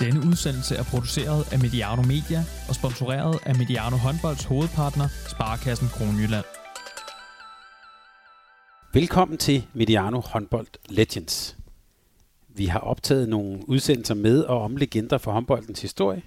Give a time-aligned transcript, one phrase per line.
[0.00, 6.44] Denne udsendelse er produceret af Mediano Media og sponsoreret af Mediano Håndbolds hovedpartner, Sparkassen Kronjylland.
[8.92, 11.56] Velkommen til Mediano Håndbold Legends.
[12.48, 16.22] Vi har optaget nogle udsendelser med og om legender for håndboldens historie,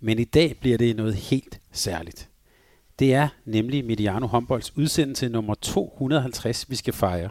[0.00, 2.28] men i dag bliver det noget helt særligt.
[2.98, 7.28] Det er nemlig Mediano Håndbolds udsendelse nummer 250, vi skal fejre.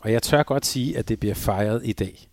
[0.00, 2.27] Og jeg tør godt sige, at det bliver fejret i dag.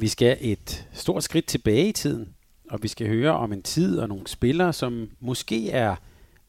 [0.00, 2.34] Vi skal et stort skridt tilbage i tiden,
[2.70, 5.96] og vi skal høre om en tid og nogle spillere, som måske er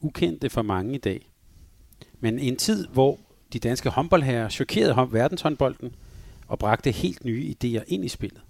[0.00, 1.30] ukendte for mange i dag.
[2.20, 3.18] Men en tid, hvor
[3.52, 5.94] de danske håndboldherrer chokerede verdenshåndbolden
[6.46, 8.40] og bragte helt nye idéer ind i spillet.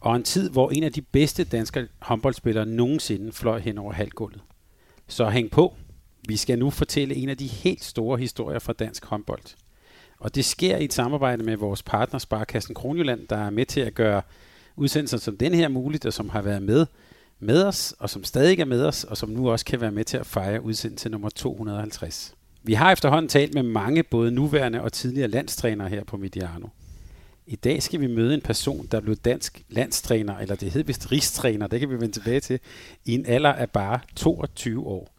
[0.00, 4.42] Og en tid, hvor en af de bedste danske håndboldspillere nogensinde fløj hen over halvgulvet.
[5.08, 5.74] Så hæng på.
[6.28, 9.42] Vi skal nu fortælle en af de helt store historier fra dansk håndbold.
[10.18, 13.80] Og det sker i et samarbejde med vores partner Sparkassen Kronjylland, der er med til
[13.80, 14.22] at gøre
[14.76, 16.86] udsendelser som den her muligt, og som har været med
[17.38, 20.04] med os, og som stadig er med os, og som nu også kan være med
[20.04, 22.34] til at fejre udsendelse nummer 250.
[22.62, 26.66] Vi har efterhånden talt med mange både nuværende og tidligere landstrænere her på Mediano.
[27.46, 31.12] I dag skal vi møde en person, der blev dansk landstræner, eller det hed vist
[31.12, 32.60] rigstræner, det kan vi vende tilbage til,
[33.04, 35.14] i en alder af bare 22 år.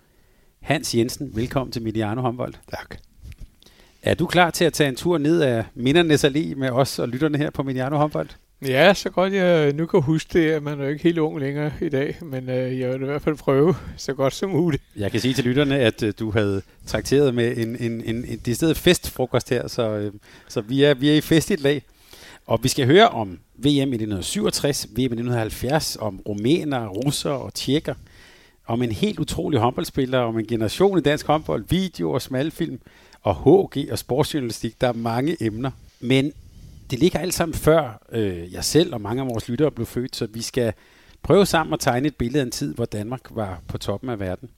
[0.62, 2.54] Hans Jensen, velkommen til Mediano håndbold.
[2.70, 3.07] Tak.
[4.04, 7.10] Er du klar til at tage en tur ned af Mindernes Allé med os og
[7.10, 8.30] lytterne her på Mediano håndbold?
[8.62, 11.40] Ja, så godt jeg nu kan huske det, at man er jo ikke helt ung
[11.40, 14.84] længere i dag, men øh, jeg vil i hvert fald prøve så godt som muligt.
[14.96, 18.42] Jeg kan sige til lytterne, at øh, du havde trakteret med en, en, en, en
[18.46, 20.14] decideret festfrokost her, så, øh,
[20.48, 21.84] så vi, er, vi er i fest i et lag.
[22.46, 27.54] Og vi skal høre om VM i 1967, VM i 1970, om rumæner, russer og
[27.54, 27.94] tjekker,
[28.68, 32.80] om en helt utrolig håndboldspiller, om en generation i dansk håndbold, video og smalfilm,
[33.28, 33.36] og
[33.70, 34.82] HG og sportsjournalistik.
[34.82, 35.72] Der er mange emner.
[36.00, 36.32] Men
[36.92, 40.16] det ligger alt sammen før øh, jeg selv og mange af vores lyttere blev født,
[40.16, 40.74] så vi skal
[41.24, 44.20] prøve sammen at tegne et billede af en tid, hvor Danmark var på toppen af
[44.20, 44.50] verden.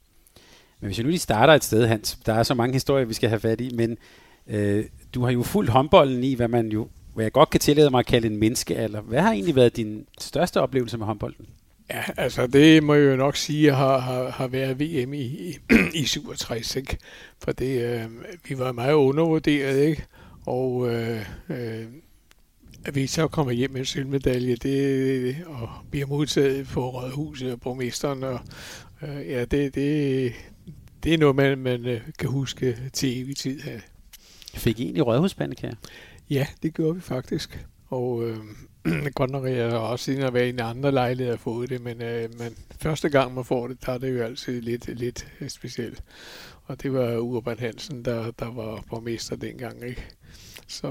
[0.80, 3.14] Men hvis jeg nu lige starter et sted, Hans, der er så mange historier, vi
[3.14, 3.98] skal have fat i, men
[4.46, 7.90] øh, du har jo fuldt håndbolden i, hvad man jo hvad jeg godt kan tillade
[7.90, 9.00] mig at kalde en menneskealder.
[9.00, 11.46] Hvad har egentlig været din største oplevelse med håndbolden?
[11.90, 15.58] Ja, altså det må jeg jo nok sige har, har, har været VM i, i,
[16.02, 16.98] i 67, ikke?
[17.42, 18.10] For det, øh,
[18.48, 20.04] vi var meget undervurderet, ikke?
[20.46, 21.84] Og øh, øh,
[22.84, 27.60] at vi så kommer hjem med en sølvmedalje, det, og bliver modtaget på Rådhuset og
[27.60, 28.40] borgmesteren, og
[29.02, 30.32] øh, ja, det, det,
[31.04, 33.80] det er noget, man, man øh, kan huske til evig tid her.
[34.54, 35.74] Fik I egentlig rådhuspandekager?
[36.30, 37.66] Ja, det gjorde vi faktisk.
[37.88, 38.36] Og øh,
[39.14, 41.80] godt nok jeg har også siden at være i en anden lejlighed at fået det,
[41.80, 45.26] men, øh, men første gang man får det, der er det jo altid lidt, lidt
[45.48, 46.02] specielt.
[46.64, 50.06] Og det var Urban Hansen, der, der var borgmester dengang, ikke?
[50.68, 50.86] Så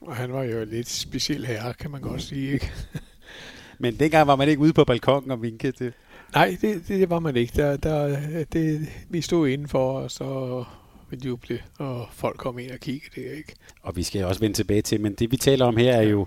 [0.00, 2.72] og han var jo lidt speciel herre, kan man godt sige, ikke?
[3.78, 5.92] men dengang var man ikke ude på balkongen og vinke til?
[6.34, 7.52] Nej, det, det var man ikke.
[7.56, 10.64] Der, der, det, vi stod indenfor, og så
[11.24, 13.54] juble, og folk kom ind og kigge det, ikke?
[13.82, 16.26] Og vi skal også vende tilbage til, men det vi taler om her er jo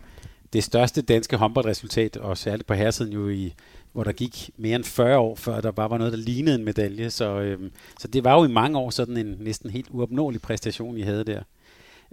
[0.54, 3.54] det største danske håndboldresultat, og særligt på herresiden jo i,
[3.94, 6.66] hvor der gik mere end 40 år, før der bare var noget, der lignede en
[6.66, 7.10] medalje.
[7.10, 10.98] Så, øhm, så det var jo i mange år sådan en næsten helt uopnåelig præstation,
[10.98, 11.42] I havde der.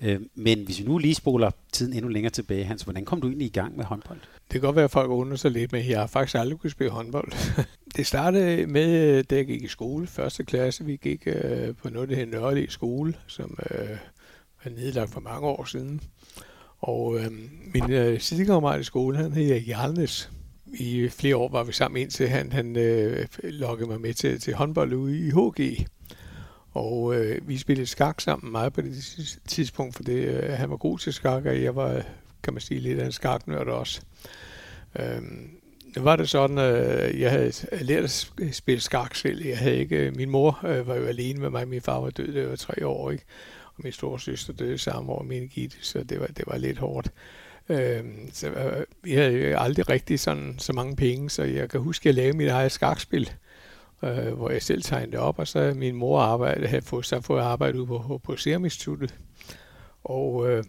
[0.03, 3.27] Øh, men hvis vi nu lige spoler tiden endnu længere tilbage, Hans, hvordan kom du
[3.27, 4.19] egentlig i gang med håndbold?
[4.19, 6.71] Det kan godt være, at folk undrer sig lidt, men jeg har faktisk aldrig kunne
[6.71, 7.33] spille håndbold.
[7.97, 10.85] det startede med, øh, da jeg gik i skole, første klasse.
[10.85, 13.89] Vi gik øh, på noget, der hedder Nørre skole, som øh,
[14.65, 16.01] var nedlagt for mange år siden.
[16.87, 17.31] Og øh,
[17.75, 20.31] min øh, sidekammerat i skolen, han hedder Jarnes.
[20.75, 24.55] I flere år var vi sammen, indtil han, han øh, lokkede mig med til, til
[24.55, 25.87] håndbold ude i HG.
[26.73, 28.95] Og øh, vi spillede skak sammen meget på det
[29.49, 32.03] tidspunkt, for det, øh, han var god til skak, og jeg var,
[32.43, 34.03] kan man sige, lidt af en skaknørd også.
[34.99, 35.23] Øh,
[35.97, 39.47] nu var det sådan, at øh, jeg havde lært at spille skak selv.
[39.47, 42.11] Jeg havde ikke, øh, min mor øh, var jo alene med mig, min far var
[42.11, 43.25] død, det var tre år, ikke?
[43.77, 46.79] Og min store søster døde samme år, min Gitte, så det var, det var lidt
[46.79, 47.11] hårdt.
[47.69, 51.81] Øh, så øh, jeg havde jo aldrig rigtig sådan, så mange penge, så jeg kan
[51.81, 53.31] huske, at jeg lavede mit eget skakspil
[54.05, 57.41] øh, hvor jeg selv tegnede op, og så min mor arbejde, havde fået, så fået
[57.41, 59.15] arbejde ude på, på Serum Instituttet.
[60.05, 60.65] Og øh,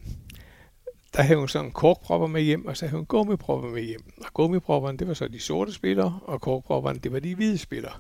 [1.16, 4.14] der havde hun sådan korkpropper med hjem, og så havde hun gummipropper med hjem.
[4.18, 7.94] Og gummipropperne, det var så de sorte spillere, og korkpropperne, det var de hvide spillere.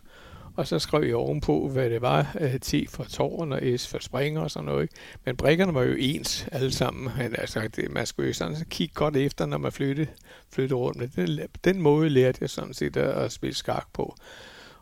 [0.56, 4.00] Og så skrev jeg ovenpå, hvad det var, øh, T for tårn og S for
[4.00, 4.90] springer og sådan noget.
[5.25, 7.12] Men brikkerne var jo ens alle sammen.
[7.18, 10.07] Men altså, det, man skulle jo sådan kigge godt efter, når man flyttede,
[10.52, 10.98] flyttede rundt.
[10.98, 14.16] Men den, den måde lærte jeg sådan set at spille skak på.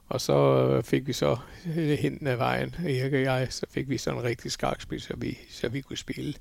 [0.09, 1.37] Og så fik vi så
[1.77, 5.13] øh, hen af vejen, Erik og jeg, så fik vi sådan en rigtig skakspil, så
[5.17, 6.33] vi, så vi kunne spille.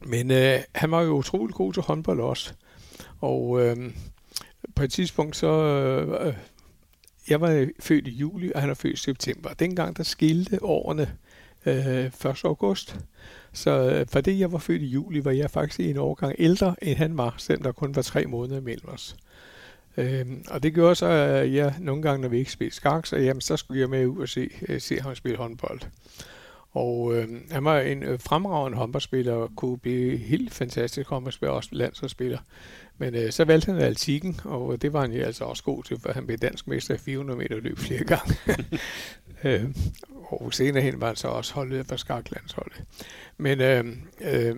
[0.00, 2.52] Men øh, han var jo utrolig god til håndbold også.
[3.20, 3.76] Og øh,
[4.74, 5.52] på et tidspunkt så...
[6.20, 6.34] Øh,
[7.28, 9.54] jeg var øh, født i juli, og han er født i september.
[9.54, 11.12] Dengang der skilte årene
[11.66, 12.12] øh, 1.
[12.44, 12.96] august.
[13.52, 16.96] Så øh, fordi jeg var født i juli, var jeg faktisk en årgang ældre, end
[16.96, 19.16] han var, selvom der kun var tre måneder imellem os.
[19.96, 23.16] Øhm, og det gjorde så, at jeg nogle gange, når vi ikke spillede skak, så,
[23.16, 25.80] jamen, så skulle jeg med ud og se, øh, se ham spille håndbold.
[26.74, 31.68] Og øh, han var en øh, fremragende håndboldspiller og kunne blive helt fantastisk håndboldspiller, også
[31.72, 32.38] landsholdsspiller.
[32.98, 36.00] Men øh, så valgte han altikken, og det var han jo altså også god til,
[36.00, 38.36] for han blev dansk mester i 400 meter løb flere gange.
[39.44, 39.64] øh,
[40.26, 42.82] og senere hen var han så også holdet for skaklandsholdet.
[43.36, 43.84] Men øh,
[44.20, 44.56] øh,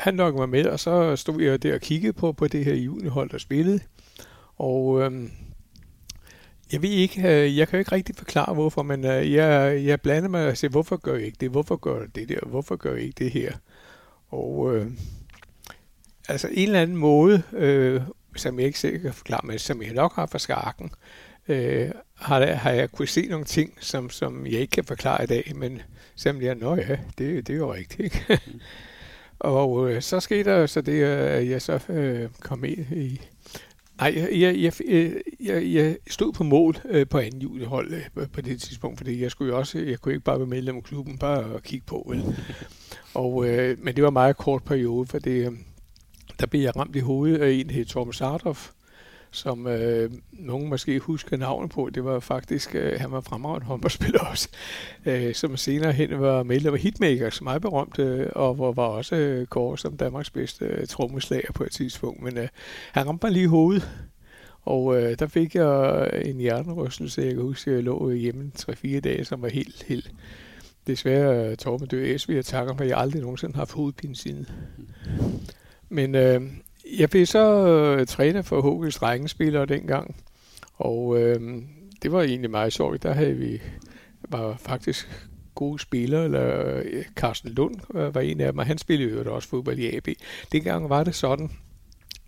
[0.00, 2.74] han nok var med, og så stod jeg der og kiggede på, på det her
[2.74, 3.80] junihold, der spillede.
[4.56, 5.28] Og øh,
[6.72, 10.00] jeg ved ikke, øh, jeg kan jo ikke rigtig forklare, hvorfor, men øh, jeg, jeg
[10.00, 11.50] blander mig og siger, hvorfor gør jeg ikke det?
[11.50, 12.38] Hvorfor gør jeg det der?
[12.46, 13.52] Hvorfor gør jeg ikke det her?
[14.28, 14.86] Og øh,
[16.28, 18.00] altså en eller anden måde, øh,
[18.36, 20.90] som jeg ikke selv kan forklare, men som jeg nok har fra skarken,
[21.48, 25.26] øh, har, har jeg kunne se nogle ting, som, som jeg ikke kan forklare i
[25.26, 25.82] dag, men
[26.16, 28.40] selvom jeg, nå ja, det, det er jo rigtigt, ikke?
[28.46, 28.60] Mm.
[29.38, 33.20] og øh, så skete der så det, at jeg så øh, kom ind i...
[33.98, 38.40] Nej, jeg, jeg, øh, jeg, jeg, stod på mål øh, på anden julehold øh, på
[38.40, 41.18] det tidspunkt, fordi jeg skulle jo også, jeg kunne ikke bare være medlem af klubben,
[41.18, 42.36] bare kigge på, vel?
[43.14, 45.52] Og, øh, men det var en meget kort periode, for det, øh,
[46.40, 48.70] der blev jeg ramt i hovedet af en, der hed Torben Sartoff,
[49.34, 51.90] som øh, nogen måske husker navnet på.
[51.94, 54.48] Det var faktisk, øh, han var fremragende håndboldspiller også,
[55.06, 58.86] øh, som senere hen var medlem af Hitmaker, som er berømt, øh, og hvor var
[58.86, 62.22] også øh, kåret som Danmarks bedste øh, trommeslager på et tidspunkt.
[62.22, 62.48] Men øh,
[62.92, 63.90] han ramte lige hovedet,
[64.62, 67.22] og øh, der fik jeg en hjernerystelse.
[67.22, 70.10] Jeg kan huske, at jeg lå hjemme 3-4 dage, som var helt, helt
[70.86, 74.46] desværre Torben døde SV, jeg takker for, jeg aldrig nogensinde har haft hovedpine siden.
[75.88, 76.42] Men øh,
[76.98, 80.16] jeg blev så øh, træner for HG's drengespillere dengang,
[80.74, 81.62] og øh,
[82.02, 83.02] det var egentlig meget sjovt.
[83.02, 83.62] Der havde vi
[84.28, 85.08] var faktisk
[85.54, 89.34] gode spillere, eller øh, Carsten Lund øh, var en af dem, og han spillede jo
[89.34, 90.08] også fodbold i AB.
[90.52, 91.50] Dengang var det sådan,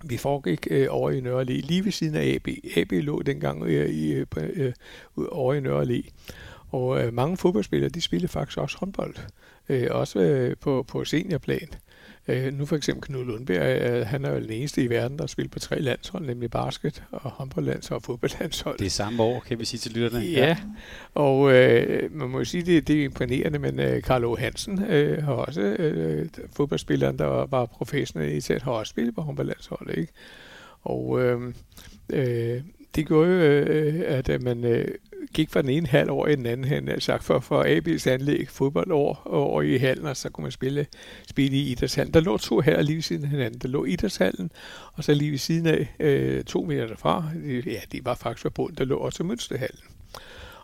[0.05, 2.49] vi foregik øh, over i Nørre lige ved siden af AB.
[2.77, 4.73] AB lå dengang øh, i, øh, øh
[5.29, 6.03] over i Nørre
[6.69, 9.15] Og øh, mange fodboldspillere, de spillede faktisk også håndbold.
[9.69, 11.69] Øh, også øh, på, på seniorplan.
[12.29, 15.27] Øh, nu for eksempel Knud Lundberg, øh, han er jo den eneste i verden, der
[15.27, 18.79] spiller på tre landshold, nemlig basket og håndboldlandshold og fodboldlandshold.
[18.79, 20.25] Det er samme år, kan vi sige til lytterne.
[20.25, 20.57] Ja, ja.
[21.15, 24.37] og øh, man må jo sige, det, det er imponerende, men øh, Karl O.
[24.37, 29.21] Hansen øh, har også, øh, fodboldspilleren, der var professionel i set, har også spillet på
[29.21, 30.13] håndboldlandsholdet, ikke?
[30.83, 31.41] Og øh,
[32.13, 32.61] øh,
[32.95, 34.89] det gjorde jo, øh, at man øh,
[35.37, 38.49] gik fra den ene halv over i den anden, hen, sagt, for, for AB's anlæg
[38.49, 40.87] fodbold over, over i hallen, og så kunne man spille,
[41.29, 42.15] spille i idrætshallen.
[42.15, 43.61] Der lå to her lige ved siden af hinanden.
[43.61, 44.51] Der lå idrætshallen,
[44.93, 47.25] og så lige ved siden af, øh, to meter derfra,
[47.67, 49.81] ja, det var faktisk forbundet, der lå også Mønsterhallen.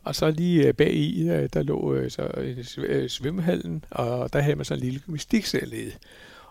[0.03, 2.29] Og så lige øh, bag i, øh, der, lå øh, så
[3.09, 5.93] svømmehallen, og der havde man sådan en lille gymnastiksal nede.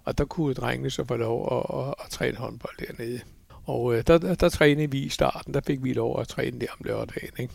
[0.04, 3.20] Og der kunne drengene så få lov at, at, at træne håndbold dernede.
[3.66, 6.60] Og øh, der, der, der trænede vi i starten, der fik vi lov at træne
[6.60, 7.32] der om lørdagen.
[7.40, 7.54] Ikke?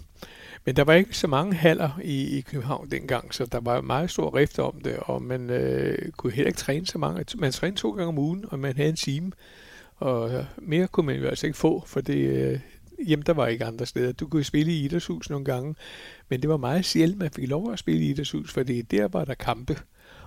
[0.64, 4.10] Men der var ikke så mange haller i, i København dengang, så der var meget
[4.10, 7.24] stor rift om det, og man øh, kunne heller ikke træne så mange.
[7.38, 9.32] Man trænede to gange om ugen, og man havde en time,
[9.96, 12.60] og øh, mere kunne man jo altså ikke få, for det, øh,
[13.08, 14.12] jamen, der var ikke andre steder.
[14.12, 15.74] Du kunne spille i Idrætshus nogle gange,
[16.28, 19.24] men det var meget sjældent, man fik lov at spille i Idrætshus, for der var
[19.24, 19.78] der kampe.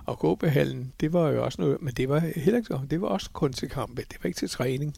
[0.04, 3.30] Og gåbehallen, det var jo også noget, men det var heller ikke det var også
[3.32, 4.94] kun til kampe, det var ikke til træning.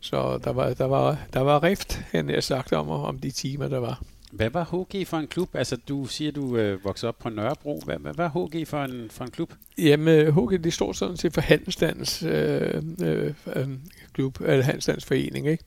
[0.00, 3.68] Så der var, der var, der var rift, han har sagt om, om de timer,
[3.68, 4.02] der var.
[4.32, 5.54] Hvad var HG for en klub?
[5.54, 7.82] Altså, du siger, du øh, voksede op på Nørrebro.
[7.84, 9.52] Hvad, hvad var HG for en, for en klub?
[9.78, 13.68] Jamen, HG, det står sådan til for Handelsstands øh, øh, øh,
[14.12, 15.64] klub, eller Handelsstands forening, ikke?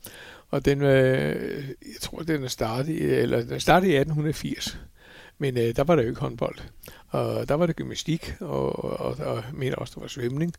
[0.49, 4.79] Og den, øh, jeg tror, den er startet, eller den startede i 1880.
[5.37, 6.55] Men øh, der var der jo ikke håndbold.
[7.09, 10.53] Og der var det gymnastik, og, og, og mener også, der var svømning.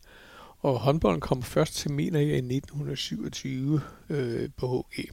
[0.63, 5.09] Og håndbolden kom først til, mener jeg, i 1927 øh, på HG.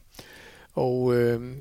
[0.73, 1.55] Og øh,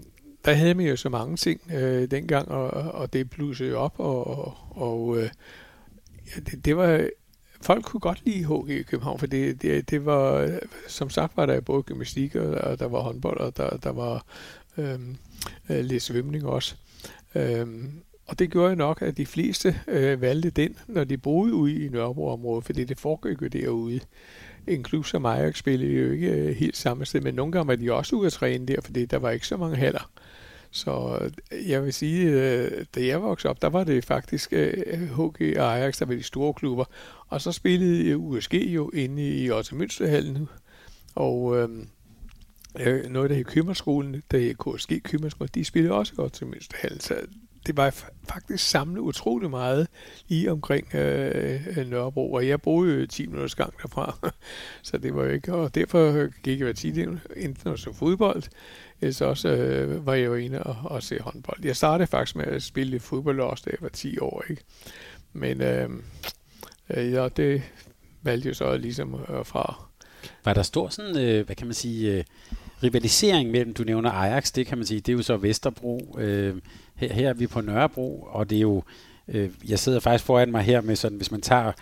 [0.44, 4.54] der havde man jo så mange ting øh, dengang, og, og det blussede op, og,
[4.70, 5.30] og, øh,
[6.26, 7.08] ja, det, det var...
[7.62, 11.46] Folk kunne godt lide HG i København, for det, det, det var, som sagt var
[11.46, 14.26] der både gymnastik, og, og der var håndbold, og der, der var
[14.76, 15.16] øhm,
[15.68, 16.76] øh, lidt svømning også.
[17.34, 21.84] Øhm, og det gjorde nok, at de fleste øh, valgte den, når de boede ude
[21.84, 24.00] i Nørrebro-området, fordi det foregik jo derude.
[24.66, 27.76] En klub som Ajax spillede jo ikke øh, helt samme sted, men nogle gange var
[27.76, 30.10] de også ude at træne der, fordi der var ikke så mange haller.
[30.70, 31.18] Så
[31.52, 35.58] øh, jeg vil sige, øh, da jeg voksede op, der var det faktisk øh, HG
[35.58, 36.84] og Ajax, der var de store klubber.
[37.28, 40.38] Og så spillede øh, USG jo inde i Otto Münsterhallen.
[41.14, 41.68] Og øh,
[43.10, 47.00] noget, der hed Købmandsskolen, der hed KSG Købmandsskolen, de spillede også godt til Münsterhallen.
[47.00, 47.14] Så
[47.68, 49.88] det var faktisk samlet utrolig meget
[50.28, 54.30] i omkring øh, øh Nørrebro, og jeg boede jo 10 minutters gang derfra,
[54.82, 58.42] så det var jo ikke, og derfor gik jeg tit enten så fodbold,
[59.00, 61.64] eller så også øh, var jeg jo inde og, og se håndbold.
[61.64, 64.62] Jeg startede faktisk med at spille fodbold også, da jeg var 10 år, ikke?
[65.32, 65.90] Men øh,
[66.90, 67.62] øh, ja, det
[68.22, 69.88] valgte jeg så ligesom øh, fra.
[70.44, 72.24] Var der stor sådan, øh, hvad kan man sige, øh,
[72.82, 76.56] rivalisering mellem, du nævner Ajax, det kan man sige, det er jo så Vesterbro, øh,
[76.96, 78.82] her, her er vi på Nørrebro, og det er jo,
[79.28, 81.72] øh, jeg sidder faktisk foran mig her med sådan, hvis man tager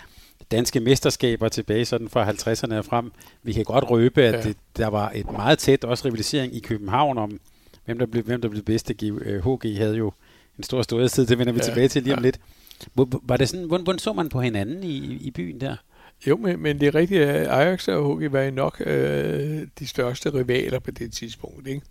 [0.50, 3.12] danske mesterskaber tilbage sådan fra 50'erne og frem,
[3.42, 4.42] vi kan godt røbe, at ja.
[4.42, 7.40] det, der var et meget tæt også rivalisering i København om,
[7.84, 8.94] hvem der blev, hvem der blev bedste.
[9.44, 10.12] HG øh, havde jo
[10.58, 11.64] en stor storhedstid, det vender vi ja.
[11.64, 12.24] tilbage til lige om ja.
[12.24, 12.40] lidt.
[13.22, 15.76] Var det sådan, hvordan, hvordan så man på hinanden i, i byen der?
[16.26, 20.34] Jo, men, men det er rigtigt, at Ajax og HG var nok øh, de største
[20.34, 21.68] rivaler på det tidspunkt.
[21.68, 21.82] Ikke?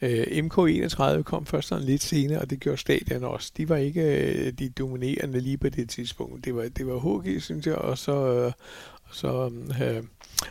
[0.00, 3.52] Øh, MK31 kom først sådan lidt senere, og det gjorde stadion også.
[3.56, 6.44] De var ikke øh, de dominerende lige på det tidspunkt.
[6.44, 8.52] Det var, det var HG, synes jeg, og så, øh,
[9.04, 9.50] og så
[9.82, 10.02] øh,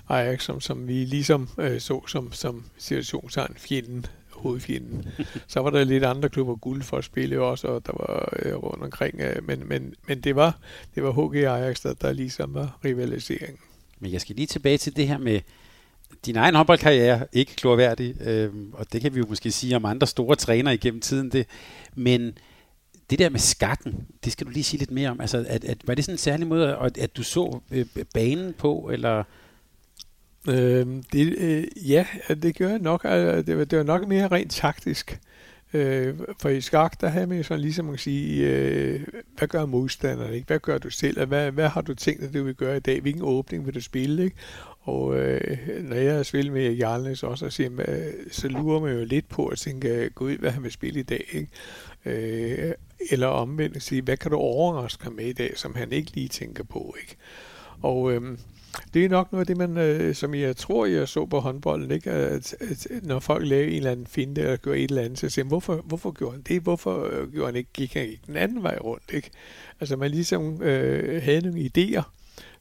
[0.09, 4.05] Ajax, som, som vi ligesom øh, så som, som situationsegn fjenden
[4.39, 5.05] hovedfjenden.
[5.47, 8.55] Så var der lidt andre klubber, guld for at spille også, og der var øh,
[8.55, 9.19] rundt omkring.
[9.21, 10.57] Øh, men, men, men det var,
[10.95, 13.57] det var HG Ajax, der, der ligesom var rivaliseringen.
[13.99, 15.39] Men jeg skal lige tilbage til det her med
[16.25, 20.07] din egen håndboldkarriere, ikke klorværdig, øh, og det kan vi jo måske sige om andre
[20.07, 21.31] store trænere igennem tiden.
[21.31, 21.47] Det,
[21.95, 22.37] men
[23.09, 25.21] det der med skakken, det skal du lige sige lidt mere om.
[25.21, 28.53] Altså, at, at, var det sådan en særlig måde, at, at du så øh, banen
[28.53, 29.23] på, eller
[30.47, 33.01] Øh, det, øh, ja, det gør jeg nok.
[33.03, 35.19] Altså, det, var, det var nok mere rent taktisk.
[35.73, 39.01] Øh, for i skak, der havde man jo sådan ligesom at sige, øh,
[39.37, 40.47] hvad gør modstanderen, ikke?
[40.47, 43.01] hvad gør du selv, hvad, hvad har du tænkt, at du vil gøre i dag,
[43.01, 44.35] hvilken åbning vil du spille, ikke?
[44.81, 48.79] Og øh, når jeg har spillet med Jarlnes også, så, siger man, øh, så lurer
[48.79, 51.49] man jo lidt på at tænke, gud, hvad han vil spille i dag, ikke?
[52.05, 52.73] Øh,
[53.11, 56.11] eller omvendt at sige, hvad kan du overraske ham med i dag, som han ikke
[56.11, 57.15] lige tænker på, ikke?
[57.81, 58.37] Og øh,
[58.93, 61.91] det er nok noget af det, man, øh, som jeg tror, jeg så på håndbolden,
[61.91, 62.11] ikke?
[62.11, 65.29] At, at, når folk lavede en eller anden finte eller gjorde et eller andet, så
[65.29, 66.61] siger man, hvorfor, hvorfor gjorde han det?
[66.61, 69.03] Hvorfor øh, gjorde han ikke, gik han ikke den anden vej rundt?
[69.13, 69.29] Ikke?
[69.79, 72.03] Altså man ligesom øh, havde nogle idéer,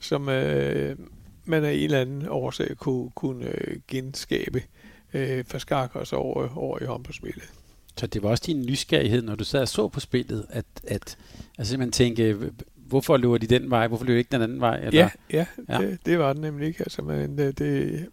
[0.01, 0.97] som øh,
[1.45, 4.63] man af en eller anden årsag kunne, kunne øh, genskabe
[5.15, 7.53] øh, for skak os over, over i håndboldspillet.
[7.97, 11.19] Så det var også din nysgerrighed, når du sad og så på spillet, at, at
[11.59, 12.37] altså man tænke,
[12.89, 14.77] hvorfor løber de den vej, hvorfor løber de ikke den anden vej?
[14.77, 15.01] Eller?
[15.01, 15.79] Ja, ja, ja.
[15.79, 16.81] Det, det var det nemlig ikke.
[16.81, 18.09] Altså, man, det, det,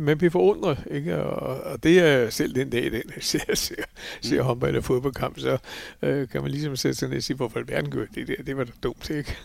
[0.00, 1.22] man bliver forundret, ikke?
[1.22, 3.74] Og, og det er selv den dag, den ser, ser,
[4.20, 4.46] ser mm.
[4.46, 5.58] håndbold og fodboldkamp, så
[6.02, 8.42] øh, kan man ligesom sætte sig ned og sige, hvorfor verden gør det der?
[8.46, 9.36] Det var da dumt, ikke?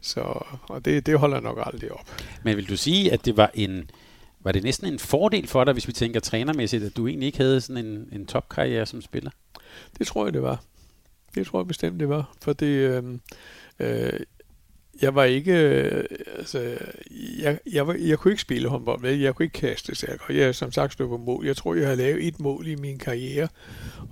[0.00, 0.20] Så,
[0.62, 2.06] og det, det holder nok aldrig op.
[2.44, 3.90] Men vil du sige, at det var en
[4.44, 7.38] var det næsten en fordel for dig, hvis vi tænker trænermæssigt, at du egentlig ikke
[7.38, 9.30] havde sådan en, en topkarriere som spiller?
[9.98, 10.62] Det tror jeg, det var.
[11.34, 12.32] Det tror jeg bestemt, det var.
[12.42, 13.02] For det, øh,
[13.80, 14.20] Øh,
[15.02, 16.04] jeg var ikke, øh,
[16.38, 16.78] altså,
[17.42, 19.20] jeg, jeg, var, jeg kunne ikke spille håndbold, vel?
[19.20, 21.46] jeg kunne ikke kaste så jeg, jeg som sagt stod på mål.
[21.46, 23.48] Jeg tror, jeg har lavet et mål i min karriere,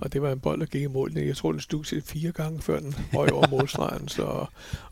[0.01, 1.17] og det var en bold, der gik i mål.
[1.17, 4.45] Jeg tror, den stod til fire gange, før den røg over målstregen, så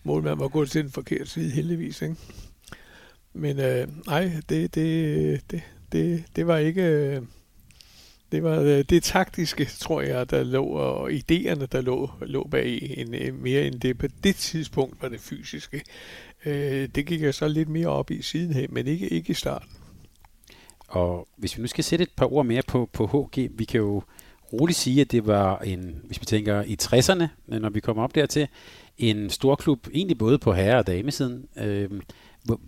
[0.03, 2.01] målmanden var gået til den forkerte side, heldigvis.
[2.01, 2.15] Ikke?
[3.33, 6.81] Men øh, nej, det, det, det, det, det var ikke...
[6.81, 7.21] Øh,
[8.27, 12.47] Øh, det var øh, det taktiske, tror jeg, der lå, og idéerne, der lå, lå
[12.51, 13.97] bag en, øh, mere end det.
[13.97, 15.83] På det tidspunkt var det fysiske.
[16.45, 19.69] Øh, det gik jeg så lidt mere op i sidenhen, men ikke, ikke i starten.
[20.87, 23.79] Og hvis vi nu skal sætte et par ord mere på, på HG, vi kan
[23.79, 24.03] jo
[24.53, 27.27] roligt sige, at det var en, hvis vi tænker i 60'erne,
[27.59, 28.47] når vi kommer op dertil,
[28.97, 31.45] en stor klub, egentlig både på herre- og damesiden.
[31.57, 31.89] Øh,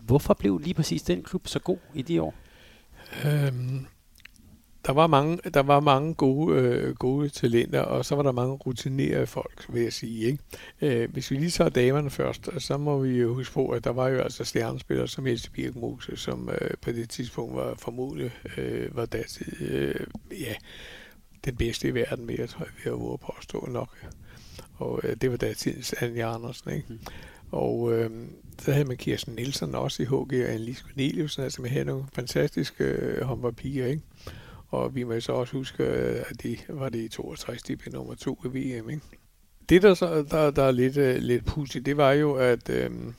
[0.05, 2.33] hvorfor blev lige præcis den klub så god i de år?
[3.25, 3.85] Øhm,
[4.89, 8.55] der var mange, der var mange gode, øh, gode talenter, og så var der mange
[8.55, 10.25] rutinerede folk, vil jeg sige.
[10.25, 10.39] Ikke?
[10.81, 13.89] Øh, hvis vi lige tager damerne først, så må vi jo huske på, at der
[13.89, 18.95] var jo altså stjernespillere som Else Birkmose, som øh, på det tidspunkt var formodentlig øh,
[18.95, 20.53] var datid, øh, ja,
[21.45, 24.05] den bedste i verden, med, jeg tror, vi har været påstå nok.
[24.75, 26.85] Og øh, det var datidens Anja Andersen, ikke?
[26.89, 26.99] Mm.
[27.51, 28.09] Og øh,
[28.59, 32.05] så havde man Kirsten Nielsen også i HG, og Annelise Corneliusen, altså man havde nogle
[32.13, 34.01] fantastiske øh, håndboldpiger, ikke?
[34.69, 37.93] Og vi må så også huske, øh, at de var det i 62, de blev
[37.93, 38.89] nummer to i VM.
[38.89, 39.01] Ikke?
[39.69, 43.13] Det, der, så, der, der er lidt, uh, lidt pudsigt, det var jo, at uh,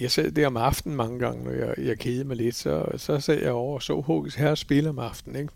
[0.00, 3.20] jeg sad der om aftenen mange gange, når jeg, jeg kedede mig lidt, så, så
[3.20, 5.36] sad jeg over og så Håkes her spille om aftenen.
[5.36, 5.52] Ikke?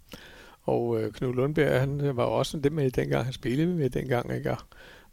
[0.62, 4.56] Og øh, Knud Lundberg, han var også den med dengang, han spillede med dengang, ikke?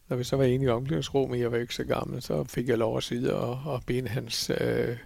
[0.10, 2.78] Når vi så var inde i omklædningsrummet, jeg var ikke så gammel, så fik jeg
[2.78, 4.98] lov at sidde og, og binde hans øh,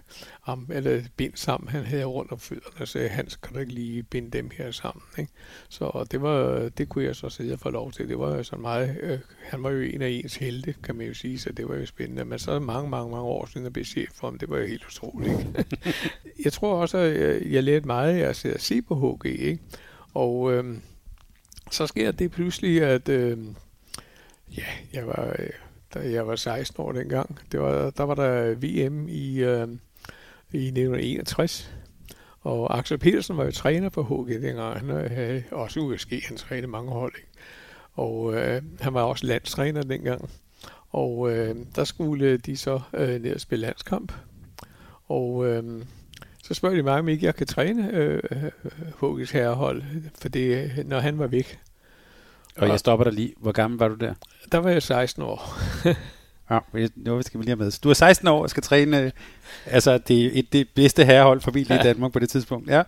[0.46, 4.02] arm, eller bind sammen, han havde rundt om fødderne, så Hans, kan du ikke lige
[4.02, 5.32] binde dem her sammen, ikke?
[5.68, 8.08] Så det, var, det kunne jeg så sidde og få lov til.
[8.08, 11.06] Det var jo sådan meget, øh, han var jo en af ens helte, kan man
[11.06, 12.24] jo sige, så det var jo spændende.
[12.24, 14.66] Men så mange, mange, mange år siden at blive chef for ham, det var jo
[14.66, 15.38] helt utroligt.
[15.38, 15.64] Ikke?
[16.44, 19.26] jeg tror også, at jeg, jeg lærte meget af at sidde og se på HG,
[19.26, 19.62] ikke?
[20.14, 20.76] Og øh,
[21.70, 23.38] så sker det pludselig, at øh,
[24.58, 25.50] ja, jeg var, øh,
[25.94, 29.68] da jeg var 16 år dengang, det var, der var der VM i, øh,
[30.52, 31.70] i 1961,
[32.40, 34.78] og Axel Petersen var jo træner for HG dengang.
[34.78, 37.12] Han øh, havde også USG, han trænede mange hold.
[37.16, 37.28] Ikke?
[37.92, 40.30] Og øh, han var også landstræner dengang.
[40.90, 44.12] Og øh, der skulle øh, de så øh, ned og spille landskamp.
[45.04, 45.82] Og øh,
[46.42, 48.22] så spørger de mig, om ikke jeg kan træne øh,
[49.02, 49.82] HG's herrehold,
[50.14, 51.58] for det, når han var væk.
[52.56, 53.34] Og jeg stopper dig lige.
[53.36, 54.14] Hvor gammel var du der?
[54.52, 55.58] Der var jeg 16 år.
[56.50, 56.58] ja,
[56.96, 57.80] nu skal vi lige have med.
[57.80, 59.10] Du er 16 år og skal træne øh,
[59.66, 62.70] altså det, et, det bedste herrehold for bil i Danmark på det tidspunkt.
[62.70, 62.82] Ja,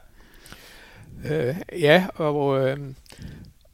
[1.31, 2.79] øh, ja og, øh,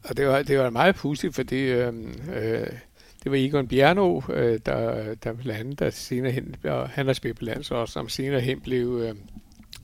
[0.04, 1.94] og det, var, det var meget pudsigt, fordi øh,
[2.34, 2.66] øh,
[3.25, 7.12] det var Egon Bjerno, øh, der, der blandt andet, der senere hen, og han har
[7.12, 9.14] spillet på landshold, som senere hen blev øh,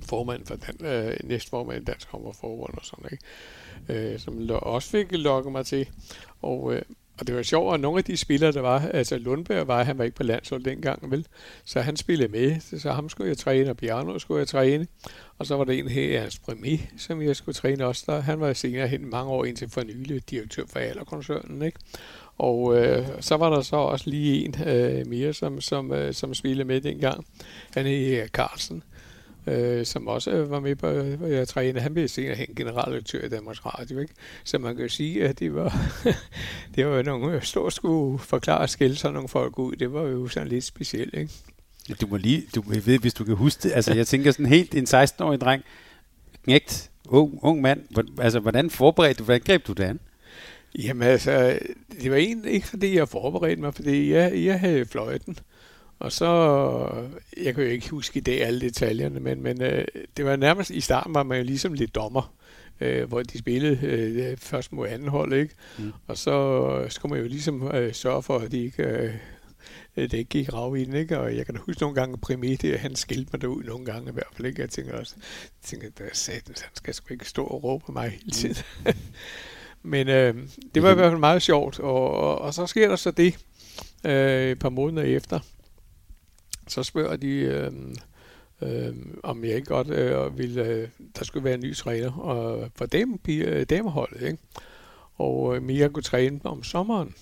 [0.08, 3.24] formand for den, øh, næstformand i Dansk Forbund og sådan, ikke?
[3.88, 5.88] Øh, som også fik lokket mig til.
[6.42, 6.82] Og, øh,
[7.20, 9.98] og det var sjovt, at nogle af de spillere, der var, altså Lundberg var, han
[9.98, 11.26] var ikke på landshold dengang, vel?
[11.64, 14.86] Så han spillede med, så, så ham skulle jeg træne, og Bjarno skulle jeg træne.
[15.38, 18.04] Og så var der en her, Ernst Primi, som jeg skulle træne også.
[18.06, 21.78] Der, han var senere hen mange år indtil for nylig direktør for Allerkoncernen, ikke?
[22.38, 26.34] Og øh, så var der så også lige en øh, mere, som, som, øh, som
[26.34, 27.26] spillede med dengang.
[27.70, 28.97] Han er øh, Carlsen øh,
[29.84, 31.80] som også øh, var med på at jeg trænede.
[31.80, 34.14] Han blev senere hen generaldirektør i Danmarks Radio, ikke?
[34.44, 35.92] Så man kan sige, at det var,
[36.74, 39.76] det var nogle stort skulle forklare at skille sådan nogle folk ud.
[39.76, 41.32] Det var jo sådan lidt specielt, ikke?
[42.00, 44.74] Du må lige, du ved, hvis du kan huske det, altså jeg tænker sådan helt
[44.74, 45.62] en 16-årig dreng,
[46.44, 47.80] knægt, ung, ung mand,
[48.18, 50.00] altså hvordan forberedte du, hvordan greb du det an?
[50.78, 51.58] Jamen altså,
[52.02, 55.38] det var egentlig ikke fordi jeg forberedte mig, fordi jeg, jeg havde fløjten.
[55.98, 56.26] Og så,
[57.36, 59.84] jeg kan jo ikke huske i dag alle detaljerne, men, men øh,
[60.16, 62.34] det var nærmest, i starten var man jo ligesom lidt dommer,
[62.80, 65.54] øh, hvor de spillede øh, først mod anden hold, ikke?
[65.78, 65.92] Mm.
[66.06, 68.82] Og så skulle man jo ligesom øh, sørge for, at de ikke...
[68.82, 69.14] Øh,
[69.96, 71.18] det ikke gik rav i den, ikke?
[71.18, 74.12] Og jeg kan da huske nogle gange, Primete, han skilte mig derud nogle gange i
[74.12, 74.60] hvert fald, ikke?
[74.60, 77.92] Jeg tænker også, jeg tænker, at satans, han skal sgu ikke stå og råbe på
[77.92, 78.30] mig hele mm.
[78.30, 78.56] tiden.
[78.86, 78.92] Mm.
[79.90, 80.34] Men øh,
[80.74, 83.38] det var i hvert fald meget sjovt, og, og, og så sker der så det
[84.04, 85.40] øh, et par måneder efter,
[86.68, 87.72] så spørger de, øh,
[88.62, 92.70] øh, om jeg ikke godt øh, ville, øh, der skulle være en ny træner og
[92.74, 94.22] for dem, øh, dameholdet.
[94.22, 94.38] Ikke?
[95.14, 97.14] Og øh, Mia kunne træne om sommeren.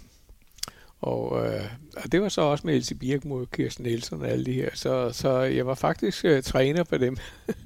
[1.01, 1.65] Og, øh,
[1.97, 4.71] og det var så også med Else Birkmo, Kirsten Nielsen og alle de her.
[4.75, 7.17] Så, så jeg var faktisk øh, træner for dem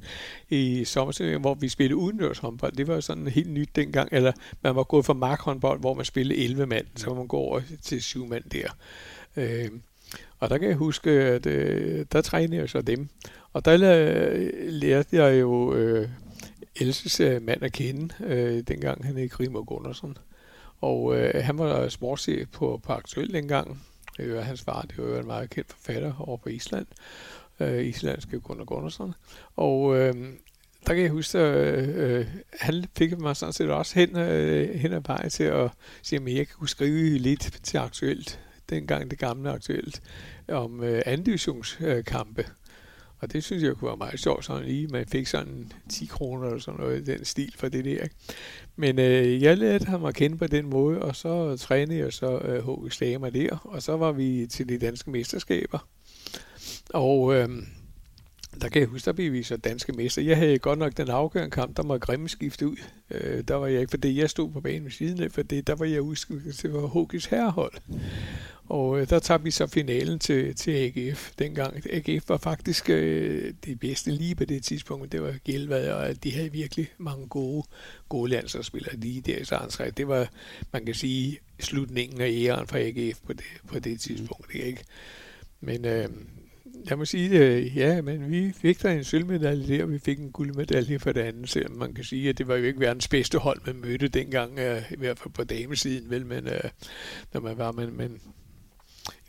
[0.48, 2.72] i sommerserien, hvor vi spillede udendørs håndbold.
[2.72, 4.08] Det var sådan helt nyt dengang.
[4.12, 7.60] Eller man var gået fra markhåndbold, hvor man spillede 11 mand, så man går over
[7.82, 8.68] til 7 mand der.
[9.36, 9.70] Øh,
[10.40, 13.08] og der kan jeg huske, at øh, der trænede jeg så dem.
[13.52, 16.08] Og der øh, lærte jeg jo øh,
[16.76, 20.18] Elses øh, mand at kende, øh, dengang han hed Grimmer Gunnarsson.
[20.80, 23.82] Og øh, han var sportschef på, på Aktuel dengang.
[24.16, 26.86] Det hans far, det var en meget kendt forfatter over på Island.
[27.60, 29.14] Øh, islandske Gunnar Gunnarsson.
[29.56, 30.14] Og øh,
[30.86, 32.26] der kan jeg huske, at øh,
[32.60, 35.70] han fik mig sådan set også hen, øh, hen ad vejen til at
[36.02, 40.02] sige, at jeg kunne skrive lidt til Aktuelt dengang det gamle aktuelt,
[40.48, 42.42] om øh, andivisionskampe.
[42.42, 42.48] Øh,
[43.20, 46.46] og det synes jeg kunne være meget sjovt, sådan lige, man fik sådan 10 kroner
[46.46, 48.02] eller sådan noget den stil for det der.
[48.02, 48.14] Ikke?
[48.76, 52.38] Men øh, jeg lærte ham at kende på den måde, og så trænede jeg så
[52.38, 52.90] øh, H.V.
[52.90, 55.88] Slamer der, og så var vi til de danske mesterskaber.
[56.94, 57.48] Og øh,
[58.60, 60.22] der kan jeg huske, der blev vi så danske mester.
[60.22, 62.76] Jeg havde godt nok den afgørende kamp, der må Grimme skifte ud.
[63.10, 65.74] Øh, der var jeg ikke, fordi jeg stod på banen ved siden af, for der
[65.74, 67.72] var jeg udskiftet til HG's herrehold.
[68.70, 71.82] Og øh, der tager vi så finalen til, til AGF dengang.
[71.92, 75.12] AGF var faktisk øh, det bedste lige på det tidspunkt.
[75.12, 77.66] Det var Gjelvad, og de havde virkelig mange gode,
[78.08, 79.92] gode landsholdsspillere lige der i Sarnsred.
[79.92, 80.28] Det var,
[80.72, 84.54] man kan sige, slutningen af æren for AGF på det, på det tidspunkt.
[84.54, 84.84] Ikke?
[85.60, 86.08] Men øh,
[86.90, 90.18] jeg må sige, øh, ja, men vi fik der en sølvmedalje der, og vi fik
[90.18, 93.08] en guldmedalje for det andet, selvom man kan sige, at det var jo ikke verdens
[93.08, 96.70] bedste hold, man mødte dengang, øh, i hvert fald på damesiden, vel, men øh,
[97.32, 98.20] når man var, men, men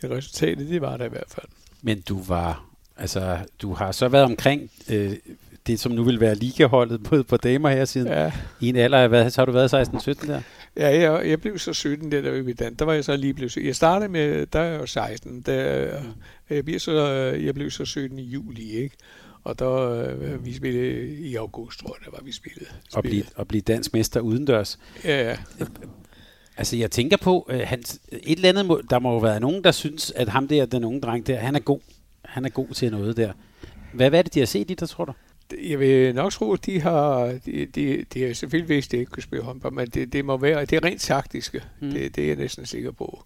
[0.09, 1.47] resultatet, det var der i hvert fald.
[1.81, 2.65] Men du var,
[2.97, 5.13] altså, du har så været omkring øh,
[5.67, 8.07] det, som nu vil være ligaholdet på, på damer her siden.
[8.07, 8.31] Ja.
[8.59, 10.41] I en alder af, hvad, så har du været 16-17 der?
[10.77, 12.73] Ja, jeg, jeg blev så 17 der, der var Dan.
[12.73, 15.41] Der var jeg så lige blevet Jeg startede med, der er jeg jo 16.
[15.41, 15.87] Der,
[16.49, 17.05] jeg, blev så,
[17.41, 18.95] jeg blev så 17 i juli, ikke?
[19.43, 22.75] Og der, øh, vi spillede i august, tror jeg, der var vi spillet.
[22.93, 24.79] Og blive, og blive dansk mester udendørs.
[25.03, 25.37] Ja, ja.
[26.61, 29.63] Altså, jeg tænker på, øh, han, et eller andet, må, der må jo være nogen,
[29.63, 31.79] der synes, at ham der, den unge dreng der, han er god.
[32.25, 33.33] Han er god til noget der.
[33.93, 35.13] Hvad, hvad er det, de har set i dig, tror du?
[35.63, 38.97] Jeg vil nok tro, at de har, de, de, de har selvfølgelig vidst, at de
[38.97, 41.63] ikke kunne spille håndbold, men det, det må være, det er rent taktiske.
[41.79, 41.91] Mm.
[41.91, 43.23] Det, det er jeg næsten sikker på.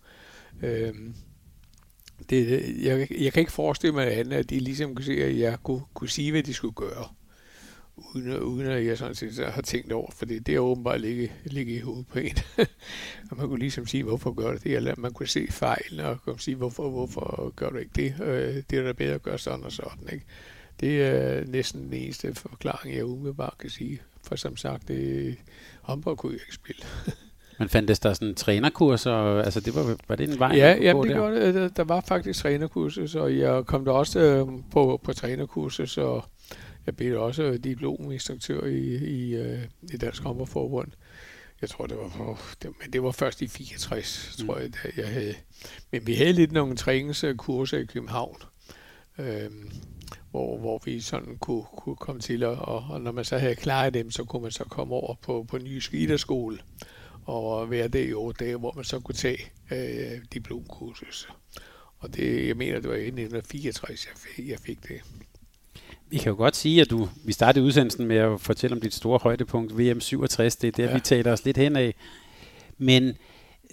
[0.64, 1.16] Øhm,
[2.30, 5.58] det, jeg, jeg kan ikke forestille mig andet, at de ligesom kunne se, at jeg
[5.64, 7.08] kunne, kunne sige, hvad de skulle gøre.
[7.98, 11.74] Uden, uden at jeg sådan set har tænkt over, for det, er åbenbart ligge, ligge
[11.74, 12.38] i hovedet på en.
[13.32, 14.76] og man kunne ligesom sige, hvorfor gør det det?
[14.76, 18.16] Eller man kunne se fejlen og kunne sige, hvorfor, hvorfor gør du ikke det?
[18.24, 20.10] Øh, det er da bedre at gøre sådan og sådan.
[20.14, 20.26] Ikke?
[20.80, 24.02] Det er næsten den eneste forklaring, jeg umiddelbart kan sige.
[24.24, 25.36] For som sagt, det,
[25.82, 26.84] håndbold kunne jeg ikke spille.
[27.60, 30.52] Men fandtes der sådan en trænerkurs, og altså det var, var det en vej?
[30.56, 31.78] Ja, ja det gjorde det.
[31.78, 36.22] Der var faktisk trænerkurser, og jeg kom der også øh, på, på trænerkurser, så
[36.86, 39.60] jeg blev også diplominstruktør i, i, øh,
[39.94, 40.92] i Dansk Håndboldforbund.
[41.62, 44.62] Jeg tror, det var, det, men det var først i 64, tror mm.
[44.62, 45.36] jeg, da jeg havde.
[45.92, 48.38] Men vi havde lidt nogle træningskurser i København,
[49.18, 49.52] øh,
[50.32, 53.94] hvor, hvor vi sådan kunne, kunne komme til, og, og når man så havde klaret
[53.94, 56.60] dem, så kunne man så komme over på, på Nye Skiderskole
[57.26, 61.30] og være der i otte dage, hvor man så kunne tage øh, diplomkursus.
[61.98, 65.02] Og det, jeg mener, det var i 1964, jeg fik, jeg fik det.
[66.10, 68.94] Vi kan jo godt sige, at du, vi startede udsendelsen med at fortælle om dit
[68.94, 70.94] store højdepunkt, VM 67, det er der, ja.
[70.94, 71.96] vi taler os lidt hen af.
[72.78, 73.08] Men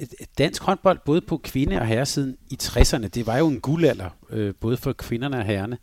[0.00, 0.06] øh,
[0.38, 4.54] dansk håndbold, både på kvinde- og herresiden i 60'erne, det var jo en guldalder, øh,
[4.60, 5.78] både for kvinderne og herrerne.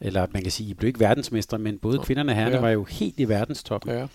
[0.00, 2.60] Eller man kan sige, I blev ikke verdensmestre, men både kvinderne og herrerne ja.
[2.60, 3.90] var jo helt i verdenstoppen.
[3.90, 4.06] Ja.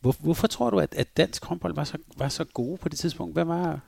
[0.00, 2.98] Hvor, hvorfor tror du, at, at dansk håndbold var så, var så gode på det
[2.98, 3.34] tidspunkt?
[3.34, 3.80] Hvad var...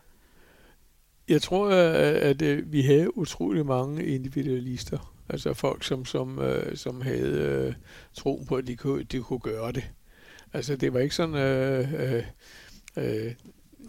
[1.29, 5.12] Jeg tror, at, at, at vi havde utrolig mange individualister.
[5.33, 7.75] Altså folk, som, som, øh, som havde øh,
[8.14, 9.90] troen på, at de kunne, de kunne gøre det.
[10.53, 11.35] Altså det var ikke sådan...
[11.35, 12.25] Øh, øh,
[12.97, 13.33] øh,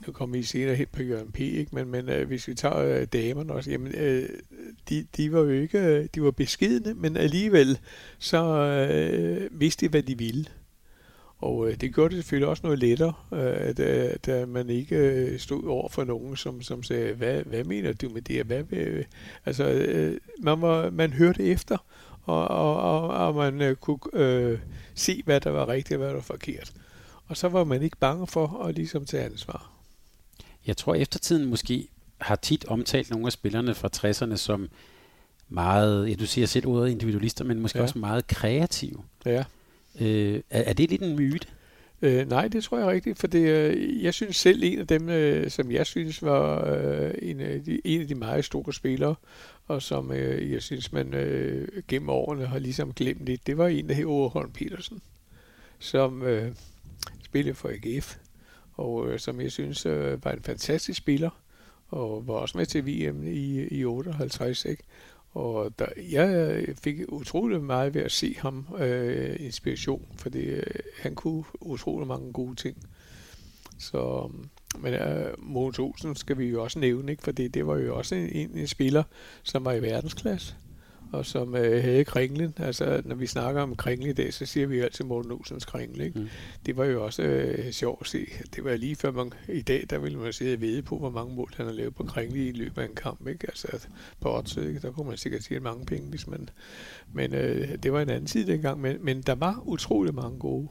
[0.07, 1.75] nu kommer vi senere hen på Jørgen P., ikke?
[1.75, 4.29] men, men øh, hvis vi tager øh, damerne også, jamen, øh,
[4.89, 7.79] de, de var jo ikke, øh, de var beskidende, men alligevel
[8.19, 8.43] så
[8.91, 10.45] øh, vidste de, hvad de ville.
[11.43, 14.95] Og øh, det gjorde det selvfølgelig også noget lettere, øh, at, at, at man ikke
[14.95, 18.45] øh, stod over for nogen, som, som sagde, hvad, hvad mener du med det?
[18.45, 19.03] Hvad, hvad?
[19.45, 21.77] Altså, øh, man, var, man hørte efter,
[22.23, 24.59] og, og, og, og man øh, kunne øh,
[24.95, 26.73] se, hvad der var rigtigt og hvad der var forkert.
[27.27, 29.71] Og så var man ikke bange for at ligesom tage ansvar.
[30.67, 34.69] Jeg tror, eftertiden måske har tit omtalt nogle af spillerne fra 60'erne som
[35.49, 37.83] meget, ja, du siger selv ordet individualister, men måske ja.
[37.83, 39.03] også meget kreative.
[39.25, 39.43] Ja.
[40.01, 41.47] Øh, er, er det lidt en myte?
[42.01, 45.09] Øh, nej, det tror jeg rigtigt, for det, øh, jeg synes selv, en af dem,
[45.09, 49.15] øh, som jeg synes var øh, en, af de, en af de meget store spillere,
[49.67, 53.67] og som øh, jeg synes, man øh, gennem årene har ligesom glemt lidt, det var
[53.67, 55.01] en, der hed Overholm Petersen,
[55.79, 56.51] som øh,
[57.23, 58.17] spillede for AGF,
[58.73, 61.29] og øh, som jeg synes øh, var en fantastisk spiller,
[61.87, 64.83] og var også med til VM i, i 58, ikke?
[65.33, 70.63] Og der, jeg fik utrolig meget ved at se ham øh, inspiration, fordi øh,
[70.99, 72.77] han kunne utrolig mange gode ting.
[73.79, 74.31] Så,
[74.79, 77.23] men øh, Mogens Olsen skal vi jo også nævne, ikke?
[77.23, 79.03] for det, det var jo også en, en, en spiller,
[79.43, 80.55] som var i verdensklasse
[81.13, 82.53] og som øh, havde kringlen.
[82.57, 85.65] Altså, når vi snakker om kringle i dag, så siger vi jo altid Morten Olsens
[85.65, 86.05] kringle.
[86.05, 86.19] Ikke?
[86.19, 86.27] Mm.
[86.65, 88.27] Det var jo også øh, sjovt at se.
[88.55, 91.09] Det var lige før man, i dag, der ville man sidde og vide på, hvor
[91.09, 93.27] mange mål han har lavet på kringle i løbet af en kamp.
[93.27, 93.47] Ikke?
[93.47, 93.87] Altså,
[94.19, 94.79] på odds, ikke?
[94.79, 96.49] der kunne man sikkert sige mange penge, hvis man...
[97.13, 100.67] Men øh, det var en anden tid dengang, men, men der var utrolig mange gode.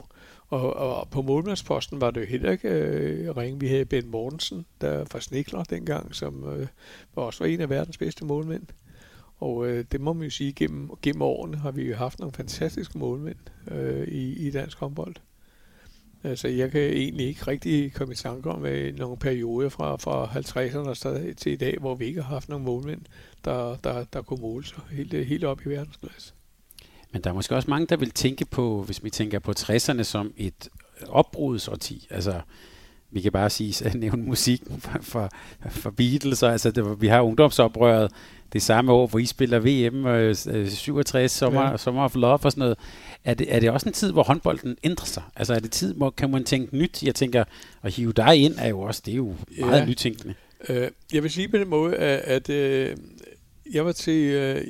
[0.47, 3.59] Og, og på målmandsposten var det jo heller ikke øh, ringe.
[3.59, 6.67] Vi havde Ben Mortensen, der var Snikler dengang, som øh,
[7.15, 8.63] var også var en af verdens bedste målmænd.
[9.43, 12.33] Og øh, det må man jo sige, gennem, gennem årene har vi jo haft nogle
[12.33, 13.35] fantastiske målmænd
[13.71, 15.15] øh, i, i dansk håndbold.
[16.23, 20.25] Altså, jeg kan egentlig ikke rigtig komme i tanke om øh, nogle perioder fra, fra
[20.25, 23.01] 50'erne til i dag, hvor vi ikke har haft nogle målmænd,
[23.45, 26.33] der, der, der kunne måle sig helt, øh, helt op i verdensklasse.
[27.11, 30.03] Men der er måske også mange, der vil tænke på, hvis vi tænker på 60'erne
[30.03, 30.69] som et
[31.07, 32.07] opbrudsårti.
[32.09, 32.41] Altså,
[33.13, 35.31] vi kan bare sige, at nævne musikken for, for,
[35.69, 38.11] for Beatles, og altså det, vi har ungdomsoprøret
[38.53, 40.35] det samme år, hvor I spiller VM øh,
[40.69, 41.77] 67, sommer, ja.
[41.77, 42.77] sommer of love og sådan noget.
[43.23, 45.23] Er det, er det også en tid, hvor håndbolden ændrer sig?
[45.35, 47.03] Altså er det tid, hvor kan man tænke nyt?
[47.03, 47.43] Jeg tænker,
[47.83, 49.85] at hive dig ind er jo også, det er jo meget ja.
[49.85, 50.33] nytænkende.
[50.69, 52.97] Øh, jeg vil sige på den måde, at, at øh,
[53.73, 54.61] jeg var til, øh,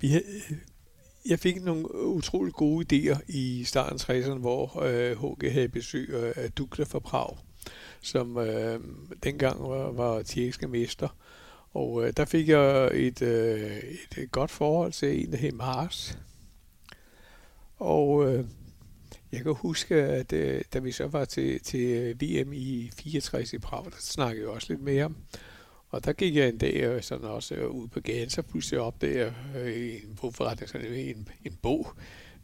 [0.00, 0.24] vi havde,
[1.28, 6.32] jeg fik nogle utroligt gode idéer i starten af 60'erne, hvor øh, HG havde besøg
[6.36, 7.36] af Dukla fra Prag,
[8.02, 8.80] som øh,
[9.22, 11.08] dengang var, var tjekkiske mester.
[11.70, 15.52] Og øh, der fik jeg et, øh, et øh, godt forhold til en, der hed
[15.52, 16.18] Mars.
[17.76, 18.44] Og øh,
[19.32, 23.52] jeg kan huske, at øh, da vi så var til, til øh, VM i 64
[23.52, 25.16] i Prag, der snakkede jeg også lidt mere om.
[25.90, 28.80] Og der gik jeg en dag øh, sådan også øh, ud på gaden, så pludselig
[28.80, 31.86] op der øh, i en bogforretning, sådan en, en bog,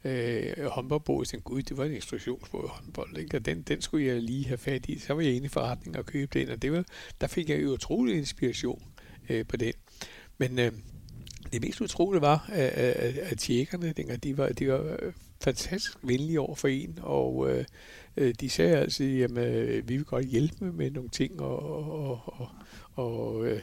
[0.05, 3.37] øh, håndboldbåd, jeg tænkte, gud, det var en instruktionsbog i håndbold, ikke?
[3.37, 4.99] og den, den skulle jeg lige have fat i.
[4.99, 6.85] Så var jeg inde i forretningen og købte den, og det var,
[7.21, 8.83] der fik jeg jo utrolig inspiration
[9.29, 9.73] øh, på den.
[10.39, 10.73] Men øh,
[11.53, 15.99] det mest utrolige var, at, at, at tjekkerne, dengang, de var, de var øh, fantastisk
[16.03, 17.65] venlige over for en, og øh,
[18.17, 22.41] øh de sagde altid, at øh, vi vil godt hjælpe med nogle ting, og, og,
[22.41, 22.49] og,
[22.95, 23.63] og øh,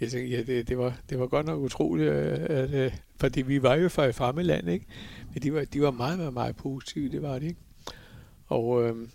[0.00, 3.42] jeg tænkte, ja, det, det, var, det var godt nok utroligt, øh, at, at, fordi
[3.42, 4.86] vi var jo fra et fremmed land, ikke?
[5.34, 7.60] Men de var, de var meget, meget, meget positive, det var det, ikke?
[8.46, 9.08] Og øh,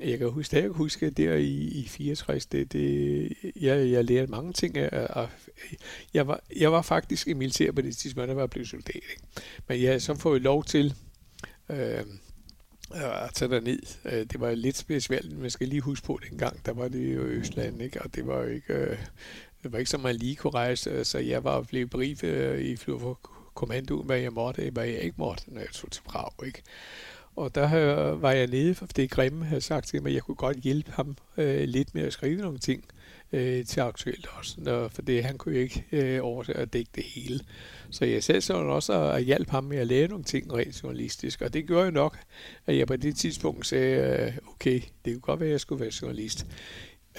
[0.00, 4.30] jeg kan huske, jeg kan huske der i, i 64, det, det, jeg, jeg lærte
[4.30, 4.78] mange ting.
[4.78, 5.28] Af, af,
[6.14, 8.94] jeg, var, jeg var faktisk i militær på det tidspunkt, jeg var blevet soldat.
[8.94, 9.22] Ikke?
[9.68, 10.94] Men jeg så får vi lov til
[11.68, 12.04] øh,
[12.94, 13.78] at tage derned.
[14.04, 17.20] Øh, det var lidt specielt, man skal lige huske på dengang, der var det jo
[17.20, 18.02] Østland, ikke?
[18.02, 18.96] og det var jo ikke, øh,
[19.66, 22.60] det var ikke som man lige kunne rejse, øh, så jeg var blevet briefet øh,
[22.60, 26.46] i flyverkommandoen, hvad jeg måtte, øh, hvad jeg ikke måtte, når jeg tog til Prag.
[26.46, 26.62] Ikke?
[27.36, 30.34] Og der var jeg nede, for det Grimme havde sagt til mig, at jeg kunne
[30.34, 32.84] godt hjælpe ham øh, lidt med at skrive nogle ting
[33.32, 36.90] øh, til aktuelt også, når, for det, han kunne jo ikke øh, oversætte at dække
[36.94, 37.40] det hele.
[37.90, 41.42] Så jeg selv så også og hjalp ham med at lære nogle ting rent journalistisk,
[41.42, 42.18] og det gjorde jo nok,
[42.66, 45.80] at jeg på det tidspunkt sagde, øh, okay, det kunne godt være, at jeg skulle
[45.80, 46.46] være journalist.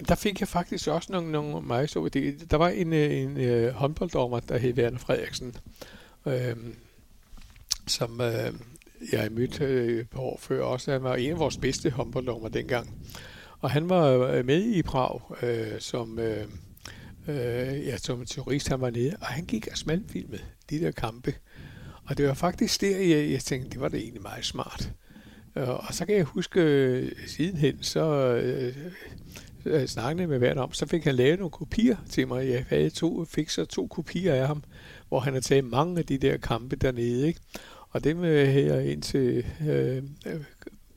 [0.07, 2.45] Der fik jeg faktisk også nogle, nogle meget så idéer.
[2.45, 5.55] Der var en, øh, en, en håndbolddommer, der hed Werner Frederiksen,
[6.25, 6.55] øh,
[7.87, 8.53] som øh,
[9.11, 10.91] jeg mødte øh, på år før også.
[10.91, 12.99] Han var en af vores bedste håndbolddommer dengang.
[13.59, 16.47] Og han var øh, med i Prag øh, som, øh,
[17.27, 18.67] øh, ja, som turist.
[18.67, 21.33] Han var nede, og han gik og smalfilmede de der kampe.
[22.03, 24.91] Og det var faktisk der, jeg, jeg tænkte, det var det egentlig meget smart.
[25.55, 28.75] Og så kan jeg huske sidenhen, så øh,
[29.67, 32.49] øh, snakkede med hver om, så fik han lavet nogle kopier til mig.
[32.49, 34.63] Jeg havde to, fik så to kopier af ham,
[35.07, 37.27] hvor han har taget mange af de der kampe dernede.
[37.27, 37.39] Ikke?
[37.89, 40.41] Og dem øh, jeg indtil øh, øh,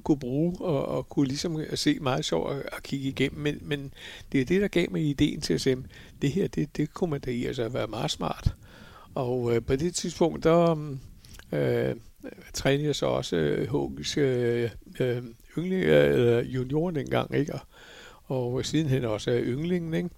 [0.03, 3.41] kunne bruge og, og kunne ligesom øh, se meget sjovt at, at kigge igennem.
[3.41, 3.93] Men, men
[4.33, 5.77] det er det, der gav mig ideen til at sige,
[6.23, 8.55] det her, det, det kunne man da i altså være meget smart.
[9.15, 10.71] Og øh, på det tidspunkt, der
[11.53, 11.95] øh, øh
[12.55, 15.23] trænede jeg så også øh, Hågens øh, øh,
[15.59, 17.55] yngling, øh, junior dengang, ikke?
[17.55, 17.61] Og,
[18.31, 20.11] og sidenhen også yndlingen, ikke?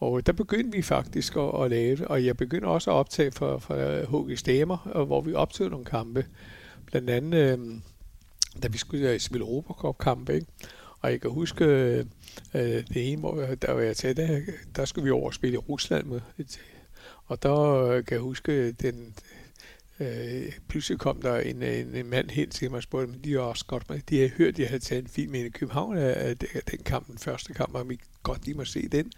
[0.00, 3.58] Og der begyndte vi faktisk at, at lave og jeg begyndte også at optage for,
[3.58, 6.26] for øh, HG Stemmer, hvor vi optog nogle kampe.
[6.86, 7.58] Blandt andet, øh,
[8.62, 10.46] da vi skulle spille Robocop-kampe, ikke?
[11.00, 12.04] Og jeg kan huske, øh,
[12.54, 14.40] øh det ene, hvor der var jeg til, der,
[14.76, 16.20] der skulle vi over og spille i Rusland med.
[17.26, 19.14] Og der øh, kan jeg huske, den,
[20.00, 23.34] øh, pludselig kom der en, en, en mand hen til mig og spurgte, men de
[23.34, 24.00] er også godt med.
[24.10, 26.34] De havde hørt, at jeg havde taget en film ind i København øh, øh, af,
[26.54, 29.12] af, den kamp, den første kamp, og vi godt lige må se den.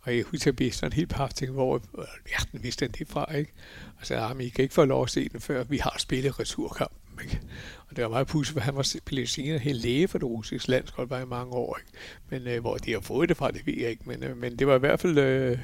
[0.00, 1.82] Og jeg husker, at jeg sådan helt par ting, hvor
[2.30, 3.52] verden vidste den det fra, ikke?
[4.00, 5.96] Og så ah, sagde, I kan ikke få lov at se den, før vi har
[5.98, 7.40] spillet returkampen, ikke?
[7.88, 10.70] Og det var meget pudsigt, for han var blevet senere helt læge for det russiske
[10.70, 11.90] landshold bare i mange år, ikke?
[12.30, 14.02] Men øh, hvor de har fået det fra, det ved jeg ikke.
[14.06, 15.58] Men, øh, men det var i hvert fald, øh,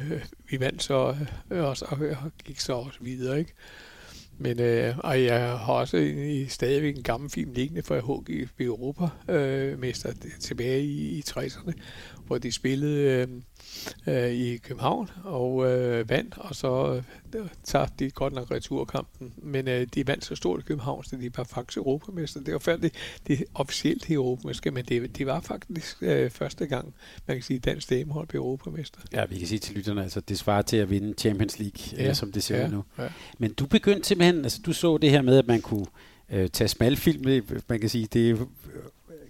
[0.51, 1.17] vi vandt så
[1.51, 3.53] øh, også, og, og gik så også videre, ikke?
[4.39, 10.13] Men øh, og jeg har også i, stadigvæk en gammel film liggende fra HG Europa-mester
[10.25, 11.73] øh, tilbage i, i 60'erne,
[12.27, 13.29] hvor de spillede øh,
[14.07, 17.03] øh, i København og øh, vandt, og så
[17.35, 19.33] øh, tabte de godt nok returkampen.
[19.37, 22.41] Men øh, de vandt så stort i København, så de var faktisk europamester.
[22.41, 22.95] Det var færdigt,
[23.27, 26.95] det officielt europamester, men det, det var faktisk øh, første gang,
[27.27, 29.01] man kan sige, at dansk damehold blev europamester.
[29.13, 32.09] Ja, vi kan sige til lytterne, altså det svarer til at vinde Champions League, ja.
[32.09, 32.69] øh, som det ser ja.
[32.69, 32.85] nu.
[32.99, 33.09] Ja.
[33.39, 35.87] Men du begyndte simpelthen, altså du så det her med, at man kunne
[36.31, 38.49] øh, tage smalfilm, man kan sige, det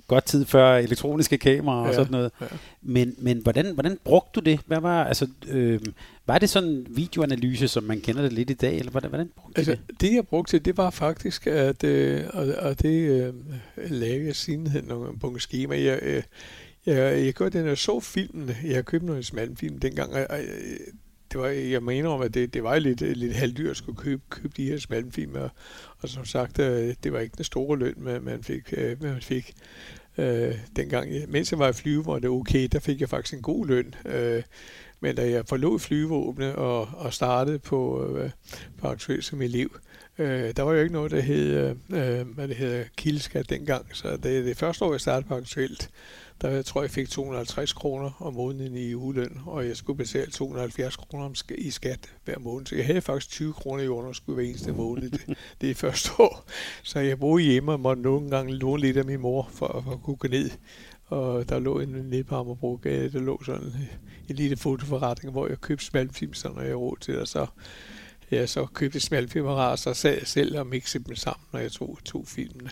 [0.07, 2.33] godt tid før elektroniske kameraer ja, og sådan noget.
[2.41, 2.47] Ja.
[2.83, 4.61] Men, men hvordan, hvordan brugte du det?
[4.67, 5.81] Hvad var, altså, øh,
[6.27, 9.59] var det sådan videoanalyse, som man kender det lidt i dag, eller hvordan, hvordan brugte
[9.59, 10.01] altså, det?
[10.01, 13.35] Det jeg brugte, det var faktisk, at, øh, og, og det øh,
[13.77, 15.83] lavede jeg siden nogle, på en schema.
[15.83, 16.23] Jeg, øh,
[16.87, 18.51] jeg, jeg gjorde den, jeg så filmen.
[18.65, 20.39] Jeg købte noget smalfilm dengang, og, og
[21.35, 24.23] det var, jeg mener om, at det, det var lidt, lidt halvdyrt at skulle købe,
[24.31, 25.51] købe de her smalfilm, og,
[25.99, 28.75] og som sagt, øh, det var ikke den store løn, man fik.
[28.77, 29.55] Øh, man fik.
[30.19, 33.67] Øh, dengang, mens jeg var i flyve, det okay, der fik jeg faktisk en god
[33.67, 33.95] løn.
[34.07, 34.43] Øh,
[35.01, 38.31] Men da jeg forlod flyvåbne og, og startede på, øh,
[38.79, 39.79] på aktuelt som elev,
[40.19, 43.87] øh, der var jo ikke noget, der hed, øh, øh hvad det hedder, kildeskat dengang.
[43.93, 45.91] Så det, det første år, jeg startede på aktuelt,
[46.43, 50.31] der jeg tror jeg fik 250 kroner om måneden i ugeløn, og jeg skulle betale
[50.31, 52.67] 270 kroner i skat hver måned.
[52.67, 56.45] Så jeg havde faktisk 20 kroner i underskud hver eneste måned det, det første år.
[56.83, 59.93] Så jeg boede hjemme og måtte nogle gange låne lidt af min mor for, for
[59.93, 60.51] at kunne gå ned.
[61.07, 63.73] Og der lå en nede på Amagerbrogade, der lå sådan
[64.29, 67.29] en lille fotoforretning, hvor jeg købte smalfilm, så når jeg råd til det.
[67.29, 67.47] Så
[68.31, 71.73] jeg så købte smalfilm og så sad jeg selv og mixede dem sammen, når jeg
[71.73, 72.71] tog to filmene.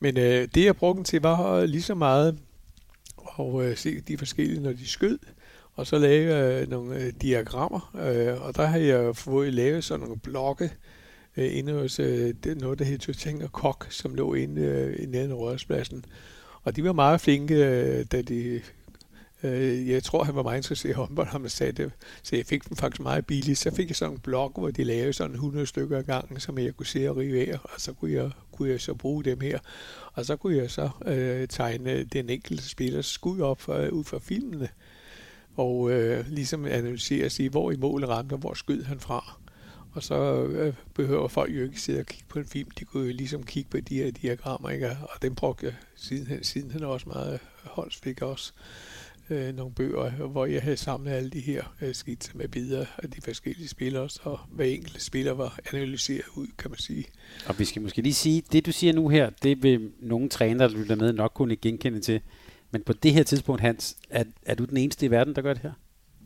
[0.00, 2.38] Men øh, det, jeg brugte dem til, var øh, lige så meget
[3.16, 5.18] og øh, se de forskellige, når de skød.
[5.74, 10.00] Og så lave øh, nogle øh, diagrammer, øh, og der har jeg fået lavet sådan
[10.00, 10.72] nogle blokke
[11.36, 15.02] øh, inde hos øh, det, noget, der hedder Tøtting og Kok, som lå inde øh,
[15.02, 16.04] i nærheden af Rødspladsen.
[16.62, 18.60] Og de var meget flinke, øh, da de
[19.44, 21.92] Øh, jeg tror, han var meget interesseret i håndbold, han sagde det.
[22.22, 23.58] Så jeg fik dem faktisk meget billigt.
[23.58, 26.58] Så fik jeg sådan en blok, hvor de lavede sådan 100 stykker af gangen, som
[26.58, 29.40] jeg kunne se og rive af, og så kunne jeg, kunne jeg så bruge dem
[29.40, 29.58] her.
[30.12, 34.18] Og så kunne jeg så øh, tegne den enkelte spillers skud op for, ud fra
[34.18, 34.68] filmene,
[35.56, 39.38] og øh, ligesom analysere og sige, hvor i målet ramte, og hvor skød han fra.
[39.92, 42.70] Og så øh, behøver folk jo ikke sidde og kigge på en film.
[42.70, 44.88] De kunne jo ligesom kigge på de her diagrammer, ikke?
[44.88, 48.52] og dem brugte jeg siden, siden han også meget Holst fik også
[49.30, 53.10] øh, nogle bøger, hvor jeg havde samlet alle de her øh, skitser med billeder af
[53.10, 57.04] de forskellige spillere, så hver enkelt spiller var analyseret ud, kan man sige.
[57.46, 60.68] Og vi skal måske lige sige, det du siger nu her, det vil nogle trænere,
[60.68, 62.20] der lytter med, nok kunne genkende til.
[62.70, 65.52] Men på det her tidspunkt, Hans, er, er du den eneste i verden, der gør
[65.52, 65.72] det her?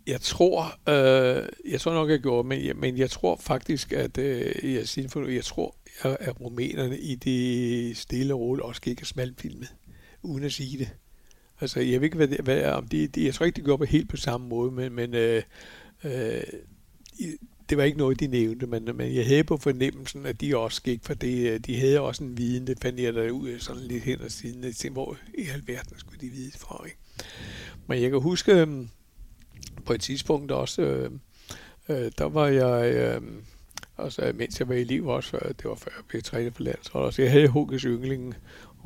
[0.06, 4.18] Jeg tror, øh, jeg tror nok, jeg gjorde, men jeg, men jeg tror faktisk, at
[4.18, 9.06] øh, jeg, siger, jeg tror, at rumænerne i det stille og roligt også gik og
[9.06, 9.68] smalfilmet,
[10.22, 10.88] uden at sige det.
[11.60, 13.78] Altså, jeg ved ikke, hvad, det, hvad om de, de, jeg tror ikke, de gjorde
[13.78, 15.42] på helt på samme måde, men, men øh,
[16.04, 16.42] øh,
[17.68, 20.82] det var ikke noget, de nævnte, men, men jeg havde på fornemmelsen, at de også
[20.82, 21.50] gik for det.
[21.52, 24.30] Øh, de havde også en viden, det fandt jeg der ud sådan lidt hen og
[24.30, 24.64] siden.
[24.64, 26.98] at tænkte, hvor i alverden skulle de vide fra, ikke?
[27.86, 28.86] Men jeg kan huske, øh,
[29.86, 31.10] på et tidspunkt også, øh,
[31.88, 33.22] øh, der var jeg, øh,
[33.98, 37.14] altså, mens jeg var i liv også, det var før jeg blev trænet for landsholdet,
[37.14, 38.34] så jeg havde Hukkes Yndling,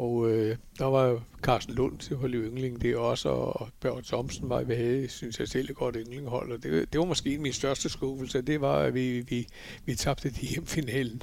[0.03, 4.03] og øh, der var jo Carsten Lund til at holde yndling det også, og Børge
[4.03, 7.39] Thomsen var, vi havde, synes jeg selv, et godt yndlinghold, og det, det var måske
[7.39, 9.47] min største skuffelse, det var, at vi, vi,
[9.85, 11.23] vi tabte de hjemfinalen.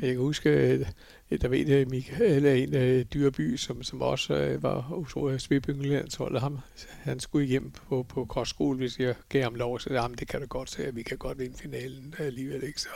[0.00, 0.86] Jeg kan huske,
[1.32, 4.92] Øh, der ved jeg, Michael er en øh, af Dyrby, som, som også øh, var
[4.94, 9.92] utrolig svibyngelandshold, ham, han skulle hjem på, på kostskole, hvis jeg gav ham lov, så
[9.92, 12.80] jamen, det kan du godt se, at vi kan godt vinde finalen alligevel, ikke?
[12.80, 12.88] Så,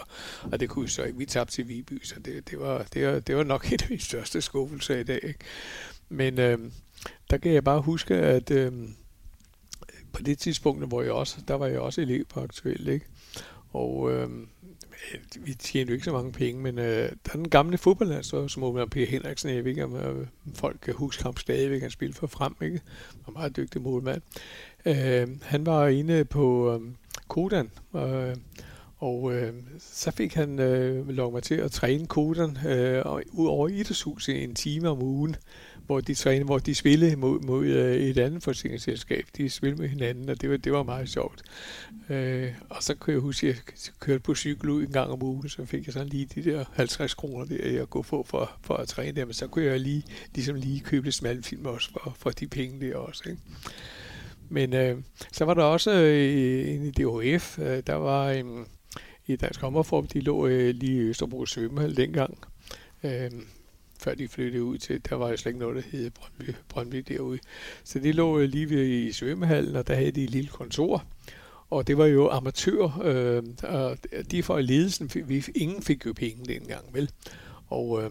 [0.53, 1.19] og det kunne vi så ikke.
[1.19, 3.87] Vi tabte til Viby, så det, det, var, det, var, det var nok en af
[3.91, 5.41] mine største skuffelser i dag, ikke?
[6.09, 6.59] Men øh,
[7.31, 8.73] der kan jeg bare huske, at øh,
[10.13, 13.07] på det tidspunkt, hvor jeg også, der var jeg også elev på aktuelt, ikke?
[13.73, 14.29] Og øh,
[15.15, 18.49] Øh, vi tjener jo ikke så mange penge, men øh, der er den gamle fodboldlandshold,
[18.49, 18.95] som Omar P.
[18.95, 22.55] Henriksen, jeg ved ikke, om øh, folk kan huske ham stadigvæk, han spille for frem,
[22.63, 22.81] ikke?
[23.11, 24.23] Han var meget dygtig målmand.
[24.87, 26.81] Øh, han var inde på øh,
[27.29, 28.37] Kodan, øh,
[28.99, 33.69] og øh, så fik han øh, lov mig til at træne Kodan øh, ud over
[33.69, 35.37] idrætshuset en time om ugen,
[35.87, 39.27] hvor de trænede, hvor de spillede mod, mod øh, et andet forsikringsselskab.
[39.37, 41.43] De spillede med hinanden, og det var, det var meget sjovt.
[42.09, 45.23] Øh, og så kunne jeg huske, at jeg kørte på cykel ud en gang om
[45.23, 48.51] ugen, så fik jeg sådan lige de der 50 kroner, der jeg kunne få for,
[48.63, 49.25] for at træne der.
[49.25, 52.87] Men så kunne jeg lige, ligesom lige købe lidt smalfilm også for, for de penge
[52.87, 53.23] der også.
[53.27, 53.43] Ikke?
[54.49, 54.99] Men øh,
[55.33, 58.45] så var der også øh, en i DHF, øh, der var øh,
[59.27, 62.39] i Dansk Hommerform, de lå øh, lige i Østerbro Svømmehal dengang.
[63.05, 63.31] Øh,
[63.99, 67.05] før de flyttede ud til, der var jo slet ikke noget, der hed Brøndby, Brøndby
[67.09, 67.39] derude.
[67.85, 71.05] Så de lå øh, lige ved i svømmehallen, og der havde de et lille kontor.
[71.71, 73.99] Og det var jo amatør, øh, og
[74.31, 77.11] de for ledelsen, vi, ingen fik jo penge dengang, vel?
[77.67, 78.11] Og øh,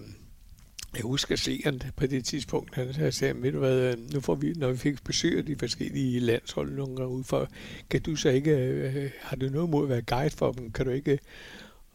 [0.95, 4.53] jeg husker seeren på det tidspunkt, han sagde, ved du hvad, øh, nu får vi,
[4.53, 7.47] når vi fik besøg af de forskellige landshold nogle gange ud for,
[7.89, 10.71] kan du så ikke, øh, øh har du noget mod at være guide for dem,
[10.71, 11.19] kan du ikke?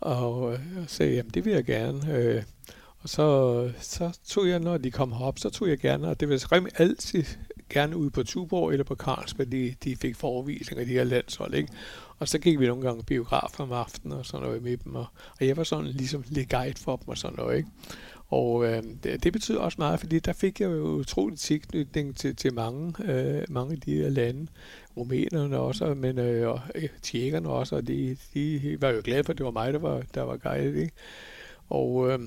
[0.00, 2.18] Og jeg øh, sagde, jamen det vil jeg gerne.
[2.18, 2.42] Øh,
[3.02, 6.28] og så, så tog jeg, når de kom herop, så tog jeg gerne, og det
[6.28, 6.42] vil
[6.76, 7.24] altid
[7.70, 11.54] gerne ud på Tuborg eller på Carlsberg, de, de fik forvisning af de her landshold,
[11.54, 11.72] ikke?
[12.18, 15.06] Og så gik vi nogle gange biograf om aftenen og sådan noget med dem, og,
[15.40, 17.68] og jeg var sådan ligesom lidt guide for dem og sådan noget, ikke?
[18.28, 22.36] Og øh, det, det betyder også meget, fordi der fik jeg jo utrolig tilknytning til,
[22.36, 24.46] til mange, øh, mange af de her lande.
[24.96, 29.32] Rumænerne også, men øh, og, øh, tjekkerne også, og de, de var jo glade for,
[29.32, 30.92] at det var mig, der var, der var guide, ikke?
[31.68, 32.18] Og øh,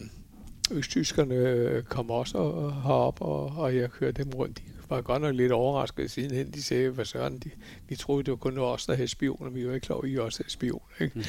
[0.73, 2.37] østtyskerne kom også
[2.83, 4.57] herop, og, og jeg kørte dem rundt.
[4.57, 6.51] De var godt nok lidt overrasket sidenhen.
[6.51, 7.49] De sagde, hvad søren, de,
[7.89, 9.49] vi troede, det var kun os, der havde spioner.
[9.49, 10.85] Vi var ikke klar over, at I også havde spioner.
[10.99, 11.19] Ikke?
[11.19, 11.23] Mm.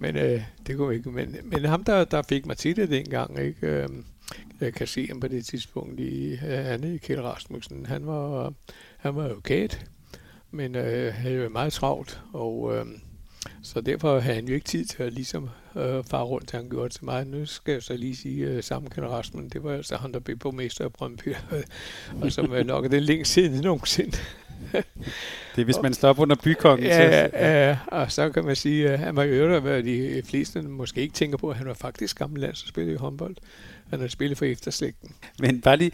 [0.00, 1.10] Men øh, det kunne ikke.
[1.10, 3.66] Men, men ham, der, der fik mig til det dengang, ikke?
[3.66, 3.88] Øh,
[4.60, 7.86] jeg kan se ham på det tidspunkt i øh, andet i Kjell Rasmussen.
[7.86, 8.52] Han var,
[8.96, 9.86] han var advokat,
[10.50, 12.86] men øh, havde jo meget travlt, og øh,
[13.62, 16.88] så derfor havde han jo ikke tid til at ligesom øh, fare rundt, han gjorde
[16.88, 17.26] til mig.
[17.26, 20.18] Nu skal jeg så lige sige øh, sammen med Rasmussen, det var altså han, der
[20.18, 21.34] blev borgmester af Brøndby,
[22.22, 24.16] og som er nok det længst siden nogensinde.
[25.54, 26.86] det er, hvis man står op under bykongen.
[26.86, 30.62] Ja, ja, ja, og så kan man sige, at han var jo hvad de fleste
[30.62, 33.36] måske ikke tænker på, at han var faktisk gammel landsholdsspiller i håndbold.
[33.90, 35.14] Han har spillet for efterslægten.
[35.40, 35.92] Men bare lige,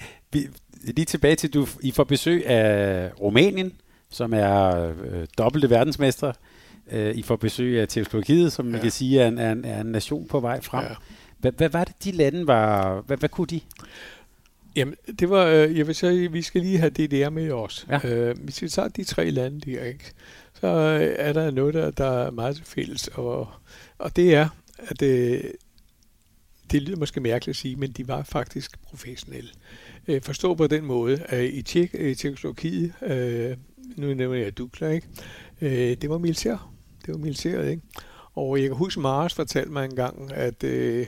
[0.84, 3.72] lige tilbage til, du I får besøg af Rumænien,
[4.10, 6.32] som er øh, dobbelte verdensmester.
[6.90, 8.72] Øh, I får besøg af Tjekkoslovakiet, som ja.
[8.72, 10.84] man kan sige er en, er, en, er en nation på vej frem.
[10.84, 10.94] Ja.
[11.38, 13.00] Hvad, hvad var det, de lande var...
[13.00, 13.60] Hvad, hvad kunne de?
[14.76, 17.86] Jamen, det var, øh, jeg vil sige, vi skal lige have DDR med os.
[17.90, 18.08] Ja.
[18.08, 20.12] Øh, hvis vi tager de tre lande der, ikke,
[20.60, 23.48] så øh, er der noget, der, der er meget fælles, og,
[23.98, 25.42] og det er, at det,
[26.72, 29.50] det lyder måske mærkeligt at sige, men de var faktisk professionelle.
[30.08, 33.56] Øh, forstå på den måde, at i Tjekkoslovakiet, øh,
[33.96, 35.06] nu nævner jeg Dukla, ikke?
[35.60, 36.71] Øh, det var militær.
[37.06, 37.82] Det var militæret, ikke?
[38.34, 41.06] Og jeg kan huske, Mars fortalte mig en gang, at øh,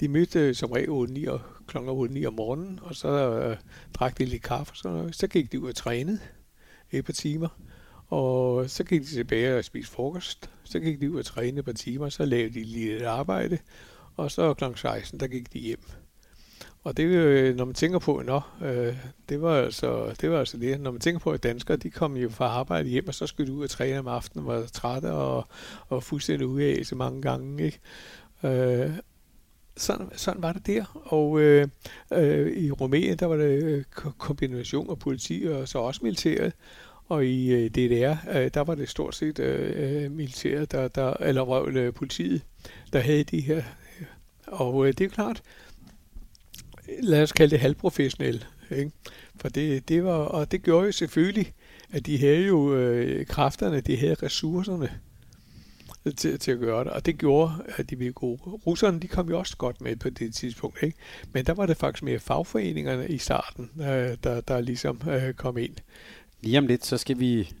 [0.00, 1.76] de mødte som regel 8 og kl.
[1.78, 3.56] 8 om morgenen, og så øh,
[3.94, 5.16] drak de lidt kaffe og sådan noget.
[5.16, 6.18] Så gik de ud og trænede
[6.90, 7.48] et par timer,
[8.08, 10.50] og så gik de tilbage og spiste frokost.
[10.64, 13.58] Så gik de ud og trænede et par timer, så lavede de lige et arbejde,
[14.16, 14.64] og så kl.
[14.76, 15.80] 16, der gik de hjem.
[16.86, 18.96] Og det, øh, når man tænker på, nå, øh,
[19.28, 20.80] det, var altså, det var altså det.
[20.80, 23.52] Når man tænker på, at danskere, de kom jo fra arbejde hjem, og så skulle
[23.52, 25.48] de ud og træne om aftenen, var trætte og,
[25.88, 27.64] og fuldstændig ude af så mange gange.
[27.64, 27.80] Ikke?
[28.44, 28.90] Øh,
[29.76, 31.02] sådan, sådan var det der.
[31.04, 31.68] Og øh,
[32.12, 33.84] øh, i Rumænien, der var det øh,
[34.18, 36.52] kombination af politi og så også militæret.
[37.08, 41.14] Og i øh, DDR, øh, der var det stort set øh, øh militæret, der, der,
[41.20, 42.42] eller øh, politiet,
[42.92, 43.62] der havde de her.
[44.46, 45.42] Og øh, det er klart,
[47.02, 48.40] lad os kalde det halvprofessionelle.
[48.70, 48.90] Ikke?
[49.40, 51.52] For det, det var, og det gjorde jo selvfølgelig,
[51.92, 54.90] at de havde jo øh, kræfterne, de havde ressourcerne
[56.16, 58.38] til, til at gøre det, og det gjorde, at de blev gode.
[58.42, 60.96] Russerne, de kom jo også godt med på det tidspunkt, ikke?
[61.32, 65.58] men der var det faktisk mere fagforeningerne i starten, øh, der, der ligesom øh, kom
[65.58, 65.74] ind.
[66.40, 67.52] Lige om lidt, så skal vi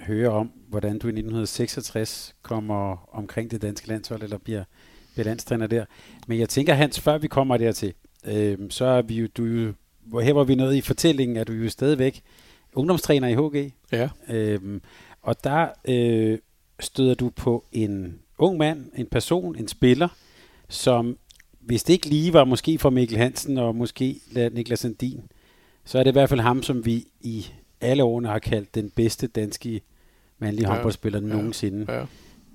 [0.00, 4.64] høre om, hvordan du i 1966 kommer omkring det danske landshold, eller bliver,
[5.12, 5.84] bliver landstræner der.
[6.26, 7.94] Men jeg tænker, Hans, før vi kommer dertil,
[8.24, 9.72] øh, så er vi jo, du jo,
[10.20, 12.22] her var vi nået i fortællingen, at du jo stadigvæk
[12.74, 13.72] ungdomstræner i HG.
[13.92, 14.08] Ja.
[14.28, 14.80] Øh,
[15.22, 16.38] og der øh,
[16.80, 20.08] støder du på en ung mand, en person, en spiller,
[20.68, 21.18] som
[21.60, 24.20] hvis det ikke lige var måske for Mikkel Hansen og måske
[24.52, 25.22] Niklas Sandin,
[25.84, 27.46] så er det i hvert fald ham, som vi i
[27.80, 29.80] alle årene har kaldt den bedste danske
[30.38, 32.04] mandlige ja, håndboldspiller ja, nogensinde, ja.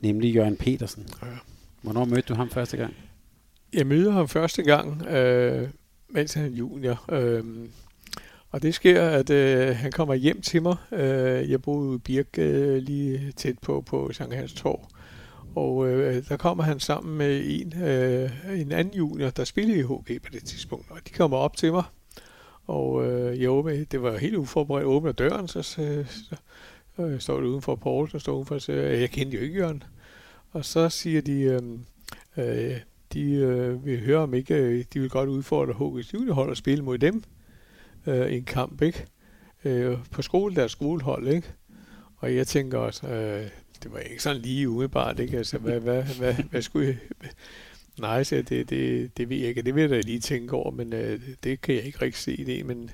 [0.01, 1.07] nemlig Jørgen Petersen.
[1.21, 1.27] Ja.
[1.81, 2.93] Hvornår mødte du ham første gang?
[3.73, 5.69] Jeg mødte ham første gang, øh,
[6.07, 7.05] mens han er junior.
[7.11, 7.43] Øh,
[8.49, 10.75] og det sker, at øh, han kommer hjem til mig.
[10.91, 14.87] Øh, jeg boede i Birk øh, lige tæt på på Sankt Hans Torv.
[15.55, 19.83] Og øh, der kommer han sammen med en, øh, en anden junior, der spillede i
[19.83, 20.91] HG på det tidspunkt.
[20.91, 21.83] Og de kommer op til mig.
[22.67, 26.35] Og øh, jeg åbner, det var helt uforberedt, jeg åbner døren, så, så, så
[27.03, 29.55] øh, står det udenfor Paul, der står udenfor og siger, øh, jeg kendte jo ikke
[29.55, 29.83] Jørgen.
[30.51, 31.61] Og så siger de, øh,
[32.37, 32.77] øh,
[33.13, 36.83] de øh, vil høre, om ikke øh, de vil godt udfordre HG's juniorhold og spille
[36.83, 37.23] mod dem
[38.07, 39.05] øh, en kamp, ikke?
[39.65, 41.47] Øh, på skole, der er skolehold, ikke?
[42.17, 43.49] Og jeg tænker også, øh,
[43.83, 45.37] det var ikke sådan lige umiddelbart, ikke?
[45.37, 46.97] Altså, hvad, hvad, hvad, hvad skulle jeg...
[47.99, 50.71] Nej, så det, det, det ved jeg ikke, det vil jeg da lige tænke over,
[50.71, 52.65] men øh, det kan jeg ikke rigtig se det.
[52.65, 52.89] Men,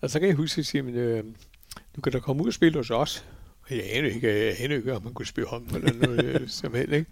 [0.00, 1.24] og så kan jeg huske at sige, men, øh,
[1.96, 3.24] du kan da komme ud og spille hos os.
[3.70, 6.74] Jeg aner ikke, jeg aner ikke, om man kunne spille håndbold eller noget øh, som
[6.74, 7.10] helst, ikke?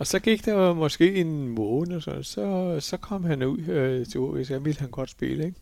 [0.00, 4.20] Og så gik der måske en måned, så, så, så kom han ud øh, til
[4.20, 5.60] OS, jeg ville han godt spille, ikke?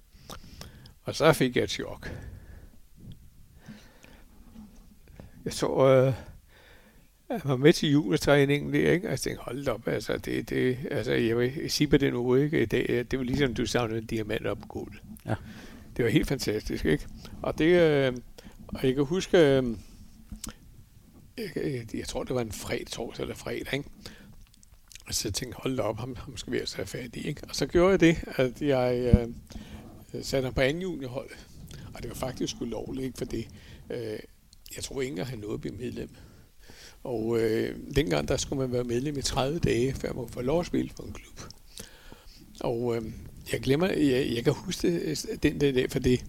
[1.03, 2.12] Og så fik jeg et chok.
[5.45, 6.14] Jeg så, øh,
[7.28, 9.07] jeg var med til juletræningen der, ikke?
[9.07, 12.45] Og jeg tænkte, hold op, altså, det, det, altså, jeg vil sige på den uge,
[12.45, 12.66] ikke?
[12.66, 15.03] Det, det var ligesom, du savnede en diamant op på gulvet.
[15.26, 15.34] Ja.
[15.97, 17.07] Det var helt fantastisk, ikke?
[17.43, 18.12] Og det, øh,
[18.68, 19.64] og jeg kan huske, øh,
[21.39, 23.89] jeg, jeg tror, det var en fredag, torsdag eller fredag, ikke?
[25.09, 27.43] Og så tænkte jeg, hold op, ham, ham skal vi altså have fat i, ikke?
[27.49, 29.29] Og så gjorde jeg det, at jeg, øh,
[30.23, 31.31] satte ham på anden juniorhold.
[31.95, 33.19] Og det var faktisk ulovligt, ikke?
[33.19, 33.49] For det,
[33.91, 34.19] øh,
[34.77, 36.11] jeg tror ikke at han nåede at blive medlem.
[37.03, 40.43] Og øh, dengang, der skulle man være medlem i 30 dage, før man kunne få
[40.43, 41.41] lov at spille for en klub.
[42.61, 43.03] Og øh,
[43.53, 46.25] jeg glemmer, jeg, jeg kan huske det, den der dag, for det,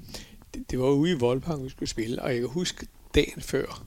[0.54, 3.86] det, det var ude i Voldparken, vi skulle spille, og jeg kan huske dagen før,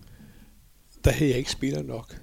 [1.04, 2.16] der havde jeg ikke spillet nok.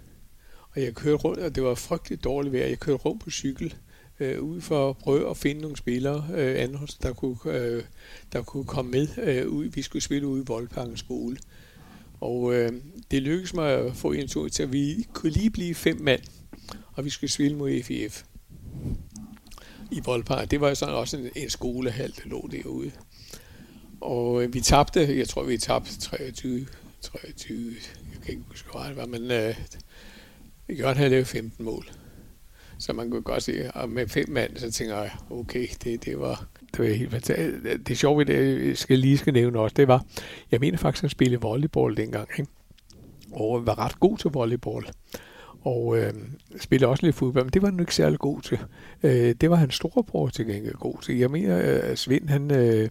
[0.76, 2.66] Og jeg kørte rundt, og det var frygteligt dårligt vejr.
[2.66, 3.76] Jeg kørte rundt på cykel,
[4.20, 7.84] øh, ud for at prøve at finde nogle spillere, øh, andre, der, kunne, øh,
[8.34, 9.66] der kunne komme med øh, ud.
[9.66, 11.38] Vi skulle spille ude i Voldparken skole.
[12.22, 12.74] Og øh,
[13.12, 16.22] det lykkedes mig at få en tur til, at vi kunne lige blive fem mand,
[16.94, 18.24] og vi skulle spille mod FIF
[19.92, 20.52] i Voldpark.
[20.52, 22.92] Det var sådan også en, en skolehal, der lå derude.
[24.02, 26.68] Og øh, vi tabte, jeg tror vi tabte 23,
[27.02, 27.74] 23,
[28.14, 29.56] jeg kan ikke huske, hvor det var, men øh,
[30.70, 31.86] Jørgen havde lavet 15 mål.
[32.80, 36.20] Så man kunne godt se, og med fem mand, så tænker jeg, okay, det, det
[36.20, 37.88] var, det var helt fantastisk.
[37.88, 40.06] Det sjove, det jeg skal lige skal nævne også, det var,
[40.52, 42.52] jeg mener faktisk, at han spillede volleyball dengang, ikke?
[43.32, 44.86] og var ret god til volleyball.
[45.62, 46.14] Og øh,
[46.60, 48.60] spillede også lidt fodbold, men det var han ikke særlig god til.
[49.04, 51.18] Øh, det var hans storebror til gengæld god til.
[51.18, 52.90] Jeg mener, øh, at Svend, han, øh,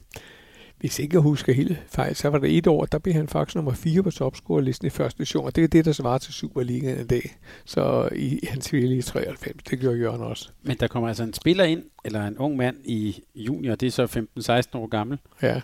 [0.81, 3.55] hvis ikke jeg husker helt fejl, så var det et år, der blev han faktisk
[3.55, 7.01] nummer 4 på topscorerlisten i første division, og det er det, der svarer til Superligaen
[7.01, 7.37] en dag.
[7.65, 10.49] Så i hans i 93, det gjorde Jørgen også.
[10.63, 13.91] Men der kommer altså en spiller ind, eller en ung mand i junior, det er
[13.91, 14.27] så
[14.75, 15.61] 15-16 år gammel, ja.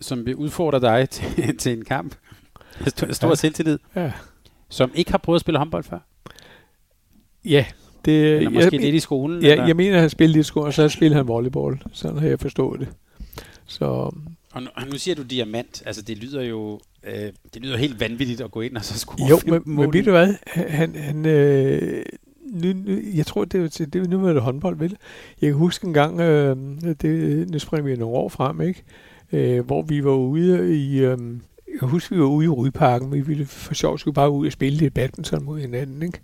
[0.00, 2.14] som vil udfordre dig til, til en kamp.
[3.10, 3.34] Stor ja.
[3.34, 3.78] selvtillid.
[3.96, 4.12] Ja.
[4.68, 5.98] Som ikke har prøvet at spille håndbold før.
[7.44, 7.64] Ja,
[8.04, 9.42] det, eller måske jeg, lidt i skolen?
[9.42, 9.66] Ja, eller?
[9.66, 11.82] jeg mener, at han spillede lidt i skolen, og så spillede han volleyball.
[11.92, 12.88] Sådan har jeg forstået det.
[13.66, 14.14] Så,
[14.54, 15.82] og nu, og nu siger du diamant.
[15.86, 19.28] Altså, det lyder jo øh, det lyder helt vanvittigt at gå ind og så score
[19.28, 20.34] Jo, men, men ved du hvad?
[20.46, 22.04] Han, han, øh,
[22.42, 24.96] nu, nu, jeg tror, det var, til, det, nu var det håndbold, vel?
[25.40, 26.56] Jeg kan huske en gang, øh,
[27.00, 28.82] det, nu springer vi nogle år frem, ikke?
[29.32, 30.98] Øh, hvor vi var ude i...
[31.00, 31.18] Øh,
[31.80, 34.52] jeg husker, vi var ude i Rydparken, vi ville for sjov skulle bare ud og
[34.52, 36.20] spille lidt badminton mod hinanden, ikke?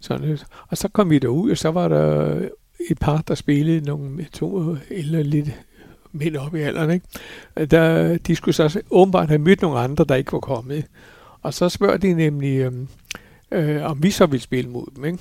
[0.00, 2.34] Sådan, og så kom vi derud, og så var der
[2.90, 5.50] et par, der spillede nogle to eller lidt
[6.14, 6.90] mænd op i alderen.
[6.90, 7.06] Ikke?
[7.56, 10.84] Øh, der, de skulle så åbenbart have mødt nogle andre, der ikke var kommet.
[11.42, 12.72] Og så spørger de nemlig, øh,
[13.50, 15.04] øh, om vi så vil spille mod dem.
[15.04, 15.18] Ikke?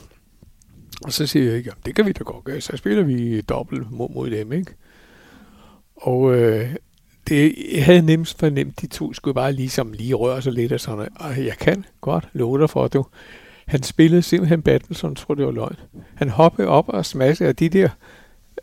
[1.06, 2.62] Og så siger jeg, det kan vi da godt gøre.
[2.62, 4.54] Så spiller vi dobbelt mod, mod dem.
[4.54, 4.74] Ikke?
[5.96, 6.76] Og øh,
[7.28, 10.80] det, jeg havde nemt fornemt, de to skulle bare ligesom lige røre sig lidt og
[10.80, 13.06] sådan Og jeg kan godt love dig for, at du,
[13.68, 15.76] han spillede simpelthen badminton, tror det var løgn.
[16.16, 17.89] Han hoppede op og smaskede af de der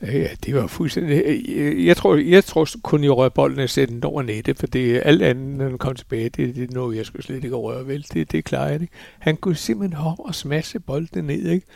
[0.03, 1.45] Ja, det var fuldstændig...
[1.87, 5.03] Jeg tror, jeg tror kun, jeg rørte bolden og sætte den over nettet, for det
[5.05, 7.87] alt andet, når den kom tilbage, det, det er noget, jeg skulle slet ikke røre,
[7.87, 8.07] vel?
[8.13, 8.95] Det, det klarer jeg ikke.
[9.19, 11.67] Han kunne simpelthen hoppe og smasse bolden ned, ikke?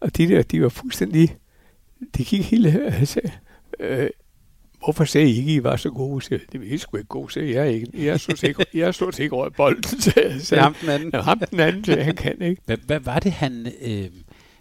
[0.00, 1.36] Og de der, de var fuldstændig...
[2.16, 2.66] Det gik helt...
[2.66, 3.20] Altså,
[3.80, 4.10] øh,
[4.84, 6.24] hvorfor sagde I ikke, I var så gode?
[6.24, 7.86] Så, det vil I sgu ikke gode, sagde jeg ikke.
[7.94, 10.62] Jeg er stort set, jeg er stort set ikke rørt bolden, sagde jeg.
[10.62, 11.10] Ham den anden.
[11.12, 12.62] Ja, ham den anden, så han kan ikke.
[12.66, 13.66] Hvad, hvad var det, han...
[13.82, 14.08] Øh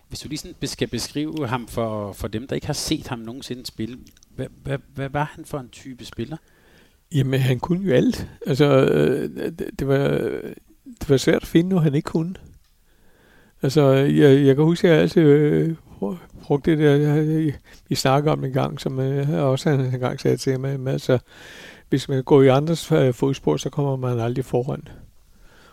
[0.07, 3.19] hvis du lige sådan skal beskrive ham for, for dem, der ikke har set ham
[3.19, 3.97] nogensinde spille,
[4.35, 6.37] hvad, hvad, hvad var han for en type spiller?
[7.11, 8.27] Jamen, han kunne jo alt.
[8.45, 9.29] Altså, øh,
[9.59, 10.07] det, det, var,
[10.99, 12.35] det var svært at finde noget, han ikke kunne.
[13.61, 15.75] Altså, jeg, jeg kan huske, at jeg altid øh,
[16.41, 17.53] brugte det der, jeg,
[17.89, 21.19] vi snakker om en gang, som øh, også han en gang sagde til mig, altså,
[21.89, 24.87] hvis man går i andres øh, fodspor, så kommer man aldrig foran.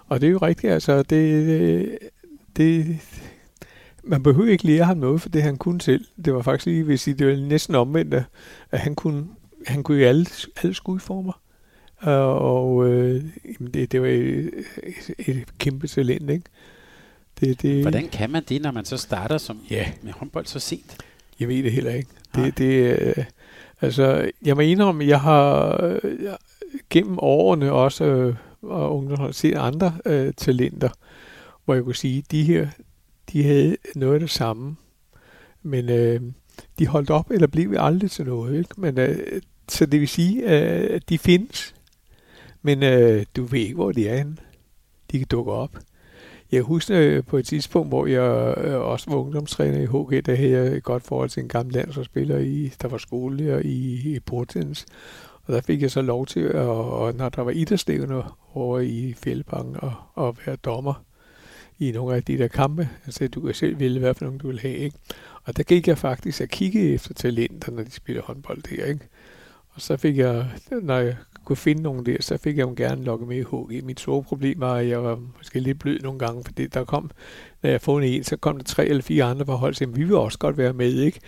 [0.07, 1.89] Og det er jo rigtigt, altså, det, øh,
[2.57, 2.97] det,
[4.07, 6.05] man behøver ikke lære ham noget for det, han kunne selv.
[6.24, 8.14] Det var faktisk lige, hvis det var næsten omvendt,
[8.70, 9.26] at han kunne,
[9.66, 10.26] han kunne i alle,
[10.62, 11.40] alle skudformer.
[12.00, 13.24] Og øh,
[13.74, 14.50] det, det var et,
[15.18, 16.44] et kæmpe talent, ikke?
[17.40, 19.86] Det, det, Hvordan kan man det, når man så starter som ja.
[20.02, 20.96] med håndbold så sent?
[21.40, 22.11] Jeg ved det heller ikke.
[22.34, 23.24] Det, det, øh,
[23.80, 26.36] altså, jeg må indrømme, jeg har jeg,
[26.90, 30.88] gennem årene også øh, og ungdomshold set andre øh, talenter,
[31.64, 32.68] hvor jeg kunne sige, de her,
[33.32, 34.76] de havde noget af det samme.
[35.62, 36.20] Men øh,
[36.78, 38.58] de holdt op, eller blev aldrig til noget.
[38.58, 38.80] Ikke?
[38.80, 41.74] Men, øh, så det vil sige, øh, at de findes.
[42.62, 44.36] Men øh, du ved ikke, hvor de er henne.
[45.12, 45.78] De kan dukke op.
[46.52, 50.34] Jeg husker øh, på et tidspunkt, hvor jeg øh, også var ungdomstræner i HG, der
[50.34, 54.14] havde jeg et godt forhold til en gammel landsholdsspiller, i, der var skolelærer øh, i,
[54.14, 54.86] i Portens.
[55.44, 58.22] Og der fik jeg så lov til, at, og når der var idrætsstævne
[58.54, 61.04] over i Fældebanken, og, at være dommer
[61.78, 62.88] i nogle af de der kampe.
[63.06, 64.96] Altså, du kan selv vælge, hvad for nogle du vil have, ikke?
[65.44, 69.08] Og der gik jeg faktisk at kigge efter talenter, når de spiller håndbold der, ikke?
[69.70, 70.50] Og så fik jeg,
[70.82, 73.84] når jeg kunne finde nogen der, så fik jeg dem gerne lukket med i HG.
[73.84, 77.11] Mit store problem var, at jeg var måske lidt blød nogle gange, fordi der kom,
[77.62, 80.05] når jeg fundet en, så kom der tre eller fire andre på hold, så vi
[80.05, 81.20] vil også godt være med, ikke?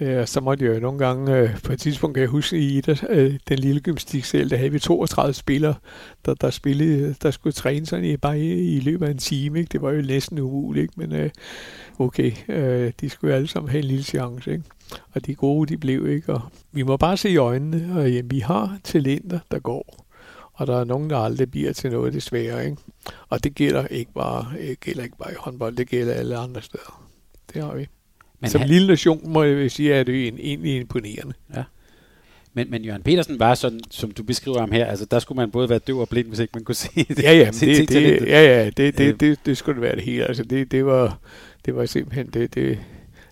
[0.00, 2.58] Øh, og så måtte jeg jo nogle gange, øh, på et tidspunkt kan jeg huske
[2.58, 5.74] i der, øh, den lille gymnastiksal, der havde vi 32 spillere,
[6.26, 9.58] der, der spillede, der skulle træne sådan i, bare i, i løbet af en time,
[9.58, 9.68] ikke?
[9.72, 11.30] Det var jo næsten umuligt, men
[11.98, 12.32] okay,
[13.00, 14.64] de skulle alle sammen have en lille chance, ikke?
[15.12, 16.32] Og de gode, de blev ikke.
[16.32, 16.40] Og
[16.72, 20.06] vi må bare se i øjnene, og ja, vi har talenter, der går.
[20.52, 22.64] og der er nogen, der aldrig bliver til noget desværre.
[22.64, 22.76] Ikke?
[23.28, 26.62] Og det gælder ikke, bare, det gælder ikke bare i håndbold, det gælder alle andre
[26.62, 27.08] steder.
[27.54, 27.86] Det har vi.
[28.40, 28.70] Men Som han...
[28.70, 31.34] lille nation må jeg sige, at det er en, egentlig imponerende.
[31.56, 31.64] Ja.
[32.54, 35.50] Men, men Jørgen Petersen var sådan, som du beskriver ham her, altså der skulle man
[35.50, 37.22] både være døv og blind, hvis ikke man kunne se det.
[37.22, 40.04] Ja, ja, det, det, ja, ja det, det, det, det, det skulle det være det
[40.04, 40.24] hele.
[40.24, 41.18] Altså det, det, var,
[41.64, 42.78] det var simpelthen, det, det,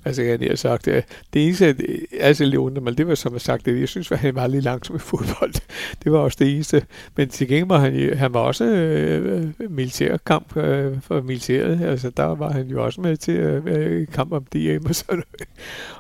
[0.05, 1.77] Altså, jeg har sagt, at det eneste,
[2.21, 4.47] altså det undrer mig, det var som jeg sagt, det, jeg synes, at han var
[4.47, 5.55] lidt langsom i fodbold.
[6.05, 6.87] Det var også det eneste.
[7.17, 11.81] Men til gengæld var han, han var også øh, militærkamp øh, for militæret.
[11.83, 15.17] Altså, der var han jo også med til at øh, kamp om DM og sådan
[15.17, 15.49] noget.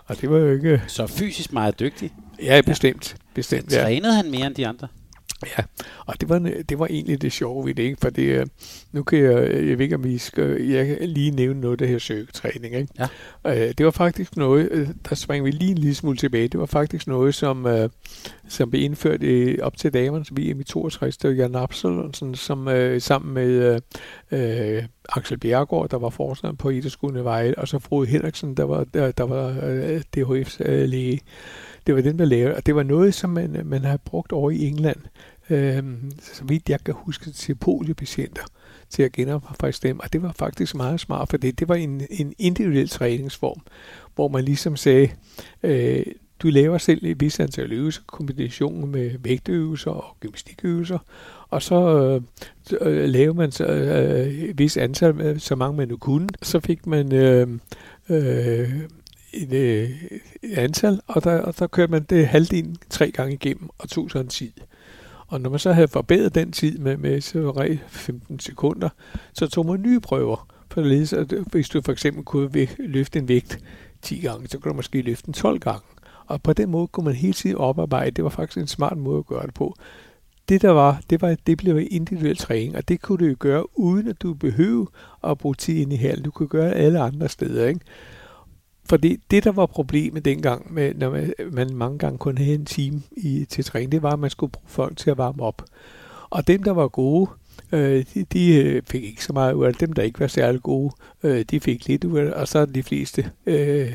[0.06, 0.82] Og det var jo ikke...
[0.86, 2.12] Så fysisk meget dygtig?
[2.42, 3.16] Ja, bestemt.
[3.34, 3.82] Bestemt ja.
[3.82, 4.88] Trænede han mere end de andre?
[5.46, 5.64] Ja,
[6.06, 6.38] og det var,
[6.68, 7.96] det var egentlig det sjove ved det, ikke?
[8.00, 8.46] For det, øh,
[8.92, 11.86] nu kan jeg, jeg ved ikke, om vi skal, jeg kan lige nævne noget, der
[11.86, 12.88] her søgetræning, ikke?
[12.98, 13.08] Ja.
[13.46, 16.60] Øh, det var faktisk noget, øh, der springer vi lige en lille smule tilbage, det
[16.60, 17.88] var faktisk noget, som,
[18.48, 19.20] som blev indført
[19.62, 22.68] op til damernes VM i 62, det var Jan Absalonsen, som
[22.98, 23.80] sammen med
[24.30, 28.84] øh, Axel Bjergård, der var forstander på Idrætsskolen Vejle, og så Frode Henriksen, der var,
[28.84, 31.20] der, der var øh, DHF's øh, læge.
[31.86, 34.32] Det var den, der lavede, og det var noget, som man, øh, man har brugt
[34.32, 34.98] over i England
[35.50, 35.82] øh,
[36.20, 38.42] så vidt jeg kan huske, til poliopatienter
[38.90, 40.00] til at genopfriske dem.
[40.00, 43.60] Og det var faktisk meget smart, for det, det var en, en individuel træningsform,
[44.14, 45.10] hvor man ligesom sagde,
[45.62, 46.06] øh,
[46.42, 50.98] du laver selv et vis antal øvelser, kombination med vægtøvelser og gymnastikøvelser,
[51.48, 52.22] og så øh,
[52.80, 56.28] øh laver man så, øh, et vis antal, så mange man nu kunne.
[56.42, 57.48] Så fik man øh,
[58.08, 58.70] øh,
[59.32, 59.90] et, øh,
[60.42, 64.10] et antal, og der, og der kørte man det halvdelen tre gange igennem, og tog
[64.10, 64.52] så en tid.
[65.26, 68.88] Og når man så havde forbedret den tid med, med så 15 sekunder,
[69.32, 70.46] så tog man nye prøver.
[70.70, 70.80] For
[71.20, 73.58] at hvis du for eksempel kunne løfte en vægt
[74.02, 75.82] 10 gange, så kunne du måske løfte den 12 gange.
[76.26, 78.10] Og på den måde kunne man hele tiden oparbejde.
[78.10, 79.74] Det var faktisk en smart måde at gøre det på.
[80.48, 83.78] Det der var, det var, det blev individuel træning, og det kunne du jo gøre,
[83.78, 84.90] uden at du behøvede
[85.24, 86.24] at bruge tid ind i halen.
[86.24, 87.80] Du kunne gøre det alle andre steder, ikke?
[88.90, 92.64] Fordi det, der var problemet dengang, med, når man, man mange gange kun havde en
[92.64, 95.62] time i, til træning, det var, at man skulle bruge folk til at varme op.
[96.30, 97.30] Og dem, der var gode,
[97.72, 99.80] øh, de, de øh, fik ikke så meget ud af det.
[99.80, 102.34] Dem, der ikke var særlig gode, øh, de fik lidt ud af det.
[102.34, 103.92] Og så de fleste øh,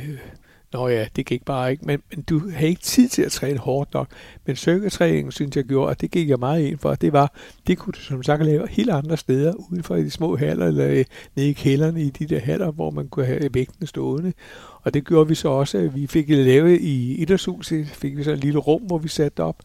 [0.74, 3.60] Nå ja, det gik bare ikke, men, men du havde ikke tid til at træne
[3.60, 4.08] hårdt nok.
[4.46, 7.34] Men styrketræningen, synes jeg, gjorde, og det gik jeg meget ind for, det var,
[7.68, 10.88] det kunne du som sagt lave helt andre steder, uden for de små haller, eller
[10.88, 11.06] øh,
[11.36, 14.34] nede i kælderne i de der haller, hvor man kunne have vægten stående.
[14.82, 18.40] Og det gjorde vi så også, vi fik lavet i idrætshuset, fik vi så et
[18.40, 19.64] lille rum, hvor vi satte op,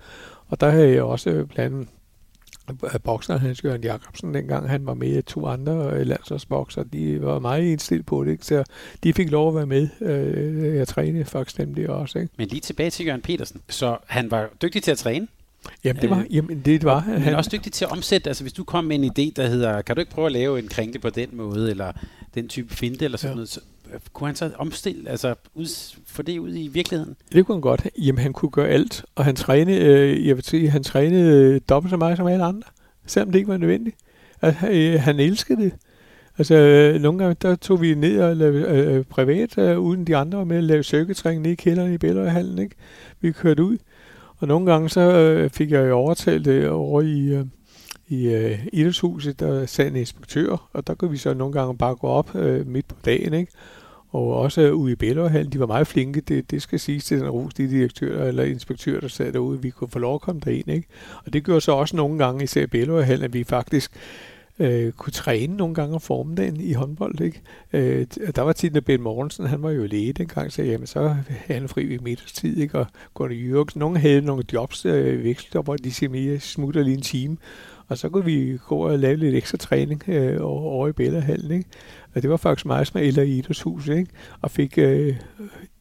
[0.48, 1.88] og der havde jeg også blandt
[3.05, 7.64] bokser Hans Jørgen Jacobsen, dengang han var med, to andre øh, landsholdsbokser, de var meget
[7.64, 8.47] indstillet på det, ikke?
[8.47, 8.64] så
[9.05, 9.89] de fik lov at være med.
[10.01, 12.18] Øh, jeg trænede faktisk dem det også.
[12.18, 12.33] Ikke?
[12.37, 13.61] Men lige tilbage til Jørgen Petersen.
[13.68, 15.27] Så han var dygtig til at træne?
[15.85, 17.21] Jamen, det var, øh, jamen, det var han.
[17.21, 18.31] Men også dygtig til at omsætte.
[18.31, 20.59] Altså, hvis du kom med en idé, der hedder, kan du ikke prøve at lave
[20.59, 21.93] en kringle på den måde, eller
[22.35, 23.35] den type finte, eller sådan ja.
[23.35, 23.61] noget, så,
[24.12, 27.16] kunne han så omstille, altså ud, få det ud i virkeligheden?
[27.32, 27.88] Det kunne han godt.
[27.99, 31.61] Jamen, han kunne gøre alt, og han trænede, øh, jeg vil sige, han trænede øh,
[31.68, 32.68] dobbelt så meget som alle andre,
[33.07, 33.97] selvom det ikke var nødvendigt.
[34.43, 35.72] Altså, øh, han elskede det.
[36.38, 40.07] Altså, øh, nogle gange, der tog vi ned og lavede øh, øh privat, øh, uden
[40.07, 42.76] de andre var med at lave cirkeltræning ned i kælderen i Bællerhallen, ikke?
[43.20, 43.78] Vi kørte ud.
[44.36, 47.45] Og nogle gange, så øh, fik jeg jo overtalt det over i, øh,
[48.09, 51.95] i øh, idrætshuset, der sad en inspektør, og der kunne vi så nogle gange bare
[51.95, 53.53] gå op øh, midt på dagen, ikke?
[54.11, 57.28] Og også ude i Bællerhallen, de var meget flinke, det, det skal siges til den
[57.28, 60.68] ros, de direktører eller inspektører, der sad derude, vi kunne få lov at komme derind,
[60.68, 60.88] ikke?
[61.24, 63.92] Og det gjorde så også nogle gange, især i Bællerhallen, at vi faktisk
[64.61, 67.20] øh, kunne træne nogle gange om formiddagen i håndbold.
[67.20, 67.42] Ikke?
[67.72, 68.06] Øh,
[68.36, 71.61] der var tit, når Ben Morgensen, han var jo læge dengang, så jamen, så havde
[71.61, 72.78] han fri ved middagstid, ikke?
[72.78, 76.96] og Gunnar Jørgensen, nogle havde nogle jobs øh, vekslet, hvor de simpelthen mere smutter lige
[76.96, 77.36] en time,
[77.88, 81.50] og så kunne vi gå og lave lidt ekstra træning øh, over i Bællerhallen.
[81.50, 81.68] Ikke?
[82.14, 84.11] Og det var faktisk meget som eller i hus, ikke?
[84.40, 85.16] Og fik, øh,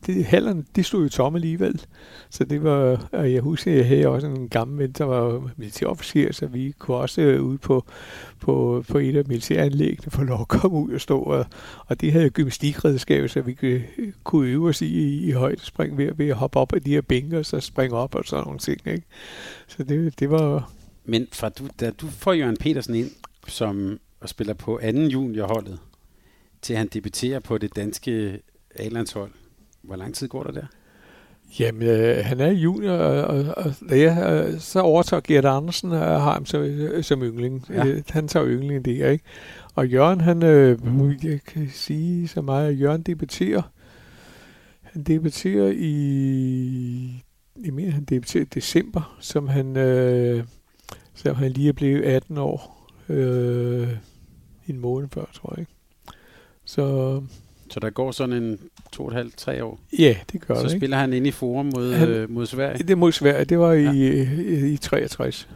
[0.05, 1.81] det, hallerne, de stod jo tomme alligevel.
[2.29, 5.51] Så det var, og jeg husker, at jeg havde også en gammel ven, der var
[5.57, 7.85] militærofficer, så vi kunne også øh, ud på,
[8.39, 11.19] på, på et af militæranlæggene for lov at komme ud og stå.
[11.19, 11.45] Og,
[11.85, 13.83] og det havde gymnastikredskab, så vi kunne,
[14.23, 17.01] kunne øve os i, i, i højdespring ved, ved at hoppe op af de her
[17.01, 18.81] bænker, og så springe op og sådan nogle ting.
[18.85, 19.03] Ikke?
[19.67, 20.71] Så det, det var...
[21.05, 23.11] Men fra du, da du får Jørgen Petersen ind
[23.47, 25.79] som og spiller på anden juniorholdet,
[26.61, 28.41] til han debuterer på det danske
[28.75, 29.31] A-landshold.
[29.81, 30.65] Hvor lang tid går der der?
[31.59, 35.99] Jamen, øh, han er junior, og, og, og ja, øh, så overtager Gert Andersen og
[35.99, 37.65] har ham som, øh, som yngling.
[37.69, 37.85] Ja.
[37.85, 39.23] Øh, han tager ynglingen der, ikke?
[39.75, 40.79] Og Jørgen, han, øh,
[41.23, 43.61] jeg kan sige så meget, at Jørgen debuterer,
[44.81, 47.23] han debuterer i,
[47.65, 50.43] jeg mener, han debuterer i december, som han, øh,
[51.13, 52.89] Så han lige er blevet 18 år.
[53.09, 53.89] Øh,
[54.67, 55.59] en måned før, tror jeg.
[55.59, 55.71] Ikke?
[56.69, 57.21] Så
[57.71, 58.59] Så der går sådan en
[58.91, 59.79] to og et halvt, tre år.
[59.99, 60.69] ja, det gør Så det.
[60.69, 60.79] Ikke?
[60.79, 62.83] spiller han ind i forum mod, Han- øh, mod Sverige.
[62.83, 63.91] Det mod Sverige, det var i, Ja.
[63.91, 65.49] i, i 63.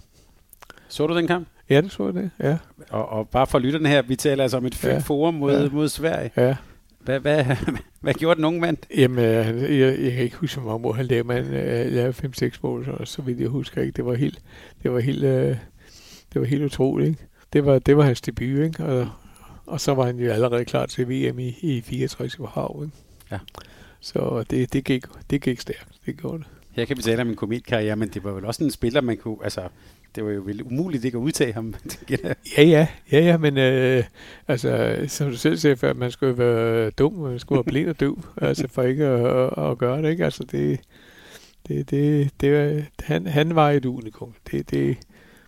[0.88, 1.48] Så du den kamp?
[1.70, 2.32] Ja, det så jeg det.
[2.40, 2.58] Ja,
[2.90, 4.98] Og, og bare for lytterne her, vi taler altså om et Ja.
[4.98, 5.70] forum mod, Ja.
[5.70, 6.32] mod Sverige.
[6.38, 6.56] ja.
[7.00, 7.46] Hvad, hvad,
[8.02, 8.78] hvad gjorde den unge mand?
[8.98, 12.14] Jamen, øh, jeg, jeg kan ikke huske, hvor mange mål han lavede, men øh, lavede
[12.44, 13.92] 5-6 mål, så, så vidt jeg husker ikke.
[13.96, 14.40] Det var helt,
[14.84, 15.58] det var helt, øh,
[16.34, 17.22] det var helt utroligt, ikke?
[17.54, 18.84] Det var, det var hans debut, ikke?
[18.86, 19.10] Og,
[19.66, 22.38] og så var han jo allerede klar til VM i, i 64 i
[22.84, 22.92] ikke?
[23.32, 23.40] Ja.
[24.00, 26.48] Så det, det, gik, det gik stærkt, det gjorde det.
[26.72, 29.18] Her kan vi tale om en kometkarriere, men det var vel også en spiller, man
[29.18, 29.38] kunne...
[29.44, 29.62] Altså,
[30.16, 31.76] det var jo vel umuligt ikke at udtage ham.
[32.58, 34.04] Ja, ja, ja, ja, men øh,
[34.48, 38.00] altså, som du selv siger før, man skulle være dum, man skulle være blind og
[38.00, 39.26] døv, altså for ikke at,
[39.58, 40.26] at, at gøre det, ikke?
[40.26, 40.80] Altså det,
[41.68, 44.34] det, det, det var, han, han var et unikum.
[44.52, 44.98] Det, det,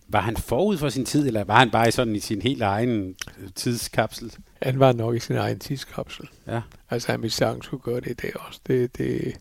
[0.08, 3.14] var han forud for sin tid, eller var han bare sådan i sin helt egen
[3.38, 4.32] øh, tidskapsel?
[4.62, 6.28] han var nok i sin egen tidskapsel.
[6.46, 6.60] Ja.
[6.90, 8.60] Altså han ville sagtens kunne gøre det i dag også.
[8.66, 9.36] Det, det,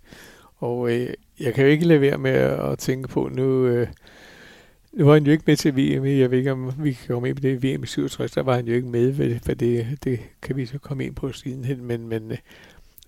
[0.57, 1.09] og øh,
[1.39, 3.87] jeg kan jo ikke lade være med at, tænke på, nu, øh,
[4.93, 7.29] nu var han jo ikke med til VM, jeg ved ikke om vi kan komme
[7.29, 10.19] ind på det VM i 67, der var han jo ikke med, for det, det
[10.41, 12.37] kan vi så komme ind på sidenhen, men, men øh,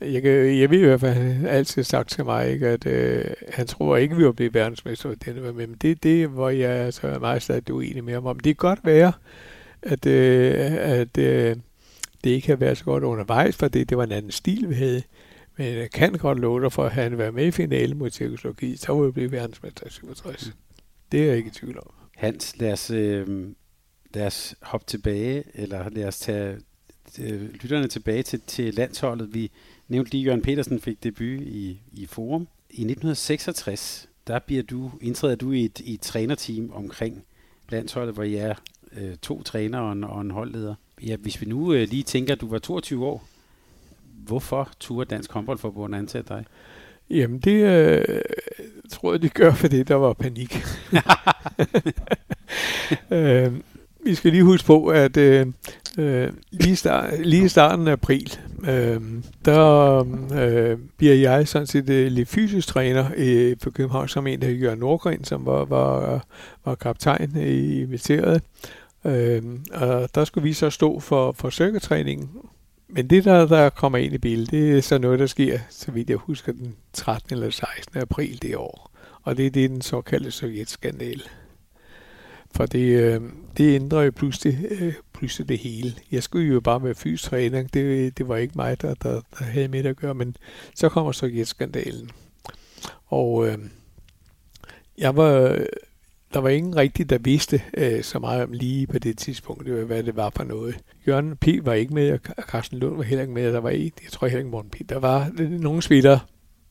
[0.02, 3.26] jeg, kan, jeg ved i hvert fald, han altid sagt til mig, ikke, at øh,
[3.50, 6.72] han tror ikke, vi var blevet verdensmester, denne var med, men det, det var jeg
[6.72, 8.40] altså meget stadig uenig med ham om.
[8.40, 9.14] Det kan godt være,
[9.82, 11.56] at, øh, at øh,
[12.24, 15.04] det ikke har været så godt undervejs, for det, var en anden stil, vi havde.
[15.58, 18.80] Men jeg kan godt love dig for, at han været med i finalen mod Tjekkoslovakiet,
[18.80, 20.54] så var vi blive verdensmester i 67.
[21.12, 21.92] Det er jeg ikke i tvivl om.
[22.16, 23.48] Hans, lad os, øh,
[24.14, 26.58] lad os hoppe tilbage, eller lad os tage
[27.20, 29.34] øh, lytterne tilbage til, til landsholdet.
[29.34, 29.52] Vi
[29.88, 32.48] nævnte lige, Jørgen Petersen fik debut i, i Forum.
[32.70, 37.24] I 1966, der bliver du, indtræder du i et, i et trænerteam omkring
[37.70, 38.56] landsholdet, hvor I er
[38.98, 40.76] øh, to trænere og en, og en holdleder.
[41.02, 43.28] Ja, hvis vi nu øh, lige tænker, at du var 22 år,
[44.26, 46.46] hvorfor turde Dansk Håndboldforbund ansætte dig?
[47.10, 48.22] Jamen, det øh,
[48.90, 50.58] tror jeg, de gør, fordi der var panik.
[53.12, 53.54] øh,
[54.04, 55.48] vi skal lige huske på, at øh,
[55.98, 59.02] øh, lige, start, lige starten af april, øh,
[59.46, 60.00] der
[60.34, 64.48] øh, bliver jeg sådan set øh, lidt fysisk træner øh, på København, som en, der
[64.48, 66.26] hedder Jørgen Nordgren, som var, var,
[66.66, 68.42] var kaptajn øh, i militæret.
[69.06, 69.44] Øh,
[69.74, 72.30] og der skulle vi så stå for, for cirkeltræningen.
[72.90, 75.92] Men det, der, der kommer ind i billedet, det er så noget, der sker, så
[75.92, 77.34] vidt jeg husker, den 13.
[77.34, 78.02] eller 16.
[78.02, 78.92] april det år.
[79.24, 81.22] Og det det, er den såkaldte sovjetskandale.
[82.56, 83.22] For det, øh,
[83.58, 85.94] det ændrer jo pludselig, øh, pludselig det hele.
[86.12, 87.64] Jeg skulle jo bare være fystræner.
[87.74, 90.16] Det, det var ikke mig, der, der, der havde med det at gøre.
[90.16, 90.36] Men
[90.76, 92.12] så kommer sovjetskandalen.
[93.06, 93.58] Og øh,
[94.98, 95.60] jeg var,
[96.34, 99.86] der var ingen rigtig, der vidste øh, så meget om lige på det tidspunkt, øh,
[99.86, 100.78] hvad det var for noget.
[101.08, 101.48] Jørgen P.
[101.62, 103.54] var ikke med, og Carsten Lund var heller ikke med.
[103.54, 104.90] Der var ikke, jeg tror heller ikke Morten P.
[104.90, 106.20] Der var nogle spillere,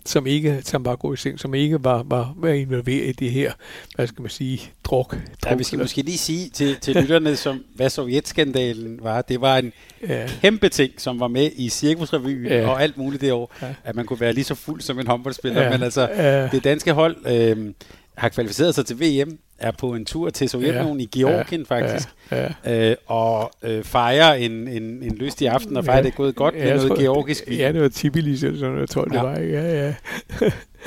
[0.07, 3.31] som ikke som var gode i seng, som ikke var, var, var involveret i det
[3.31, 3.53] her,
[3.95, 5.19] hvad skal man sige, druk.
[5.47, 9.23] Ja, vi skal måske lige sige til, til lytterne, som, hvad sovjetskandalen var.
[9.23, 9.73] Det var en
[10.09, 12.69] ja, kæmpe ting, som var med i Cirkusrevyen Ja.
[12.69, 13.75] og alt muligt det år, Ja.
[13.85, 15.63] at man kunne være lige så fuld som en håndboldspiller.
[15.63, 15.71] Ja.
[15.71, 17.73] Men altså, ja, det danske hold øh,
[18.15, 22.49] har kvalificeret sig til VM, er på en tur til Sovjetunionen i Georgien faktisk, ja,
[22.67, 22.91] ja.
[22.91, 26.03] øh, og øh, fejrer en, en, en lystig aften, og fejrer Ja.
[26.03, 28.59] det er gået godt med jeg noget tror, georgisk vin, Ja, det var Tbilisi eller
[28.59, 29.23] sådan noget, jeg tror, det Ja.
[29.23, 29.37] var.
[29.37, 29.53] ikke?
[29.55, 29.95] Ja, ja.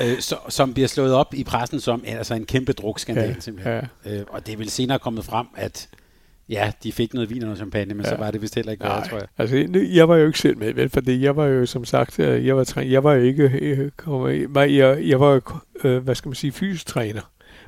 [0.12, 3.74] øh, så, som bliver slået op i pressen som altså en kæmpe drukskandal Ja, simpelthen.
[4.04, 4.16] ja.
[4.16, 5.88] Øh, og det er vel senere kommet frem, at
[6.48, 8.08] ja, de fik noget vin og noget champagne, men ja.
[8.08, 8.20] så Ja.
[8.24, 9.26] var det vist heller ikke værd, tror jeg.
[9.38, 12.46] altså jeg var jo ikke selv med, vel, fordi jeg var jo som sagt, øh,
[12.46, 15.40] jeg var, træ- jeg var jo ikke, øh, kom- var, jeg, jeg var jo,
[15.84, 17.20] øh, hvad skal man sige, fysisk træner,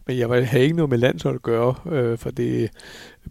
[0.07, 2.71] men jeg var, havde ikke noget med landshold at gøre øh, for det,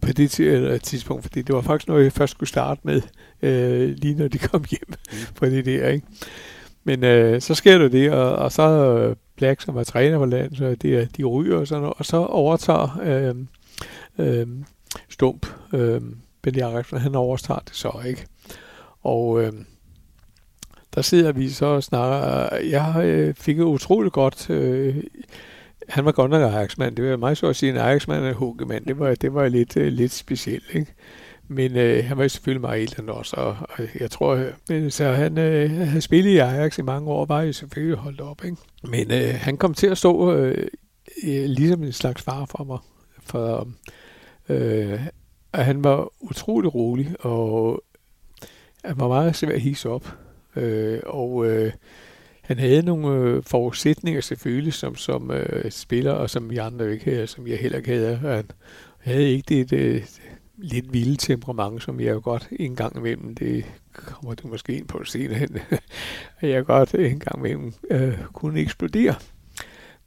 [0.02, 3.02] på det eller tidspunkt, fordi det var faktisk noget, jeg først skulle starte med,
[3.42, 5.34] øh, lige når de kom hjem Mm.
[5.34, 6.06] på det der, ikke?
[6.84, 10.26] Men øh, så sker der det, og, og så øh, Black, som er træner for
[10.26, 13.34] landet, så det, de ryger og sådan noget, og så overtager øh,
[14.26, 14.46] øh,
[15.08, 16.00] Stump, øh,
[16.42, 18.26] Ben Jacobsen, han overtager det så, ikke?
[19.02, 19.52] Og øh,
[20.94, 22.56] der sidder vi så og snakker.
[22.56, 24.50] Jeg øh, fik et utroligt godt...
[24.50, 24.96] Øh,
[25.88, 26.96] han var godt nok Ajax-mand.
[26.96, 28.84] Det var meget sjovt at sige en Ajax-mand og en.
[28.84, 30.94] Det var, det var lidt, øh, lidt specielt, ikke?
[31.48, 35.04] Men øh, han var jo selvfølgelig meget ældre også, og, og jeg tror, øh, så
[35.04, 38.56] han øh, havde spillet i Ajax i mange år, var jo selvfølgelig holdt op, ikke?
[38.88, 40.66] Men øh, han kom til at stå øh,
[41.24, 42.78] øh ligesom en slags far for mig,
[43.22, 43.68] for
[44.48, 45.00] øh,
[45.52, 47.82] og han var utrolig rolig, og
[48.42, 48.48] øh,
[48.84, 50.16] han var meget svær at hisse op.
[50.56, 51.72] Øh, og øh,
[52.52, 57.04] han havde nogle øh, forudsætninger selvfølgelig som, som øh, spiller, og som vi andre ikke
[57.04, 58.16] havde, som jeg heller ikke havde.
[58.16, 58.44] Han,
[58.98, 60.20] havde ikke det, det
[60.58, 64.86] lidt vilde temperament, som jeg jo godt en gang imellem, det kommer du måske ind
[64.86, 65.58] på senere hen,
[66.40, 69.14] at jeg godt en gang imellem øh, kunne eksplodere.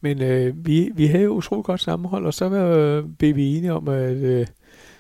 [0.02, 3.58] Men øh, vi, vi havde jo utroligt godt sammenhold, og så var, øh, blev vi
[3.58, 4.48] enige om, at øh,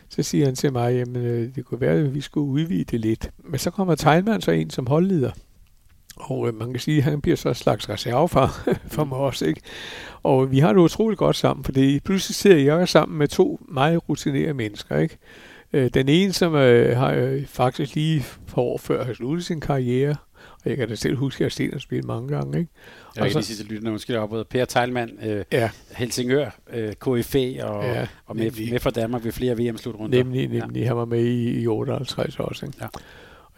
[0.10, 3.00] så siger han til mig, at øh, det kunne være, at vi skulle udvide det
[3.00, 3.32] lidt.
[3.38, 5.32] Men så kommer Teilmann så ind som holdleder.
[6.16, 8.30] Og øh, man kan sige, at han bliver så en slags reserve
[8.94, 9.46] for, mig også.
[9.46, 9.62] Ikke?
[10.24, 14.10] Og vi har det utroligt godt sammen, fordi pludselig sidder jeg sammen med to meget
[14.10, 14.98] rutinerede mennesker.
[14.98, 15.18] Ikke?
[15.74, 19.60] Øh, den ene, som øh, har øh, faktisk lige for år før har sluttet sin
[19.60, 20.16] karriere,
[20.64, 22.60] og jeg kan da selv huske, at jeg har set ham spille mange gange.
[22.60, 22.72] Ikke?
[23.16, 27.64] Jeg kan lige sige til lytterne, måske op Per Teilmann, øh, Ja, Helsingør, øh, KFA
[27.66, 28.72] og, Ja, og med, nemlig.
[28.72, 30.18] med for Danmark ved flere VM-slutrunder.
[30.24, 30.82] nemlig, nemlig.
[30.82, 30.88] Ja.
[30.88, 32.66] Han var med i, i 58 også.
[32.66, 32.78] Ikke?
[32.82, 32.88] Ja.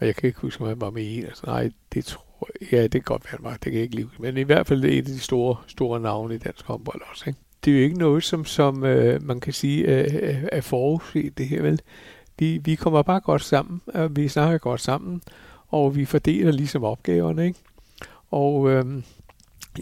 [0.00, 1.22] Og jeg kan ikke huske, om han var med i.
[1.24, 2.24] Altså, nej, det tror.
[2.72, 3.52] Ja, det kan godt være, var.
[3.52, 4.22] Det kan jeg ikke lige huske.
[4.22, 7.00] Men i hvert fald det er et af de store, store navne i dansk håndbold
[7.10, 7.24] også.
[7.26, 7.38] Ikke?
[7.64, 11.46] Det er jo ikke noget, som, som øh, man kan sige øh, er- forudset, det
[11.48, 11.80] her vel.
[12.38, 15.22] Vi, vi kommer bare godt sammen, og vi snakker godt sammen,
[15.68, 17.46] og vi fordeler ligesom opgaverne.
[17.46, 17.58] Ikke?
[18.30, 18.84] Og øh,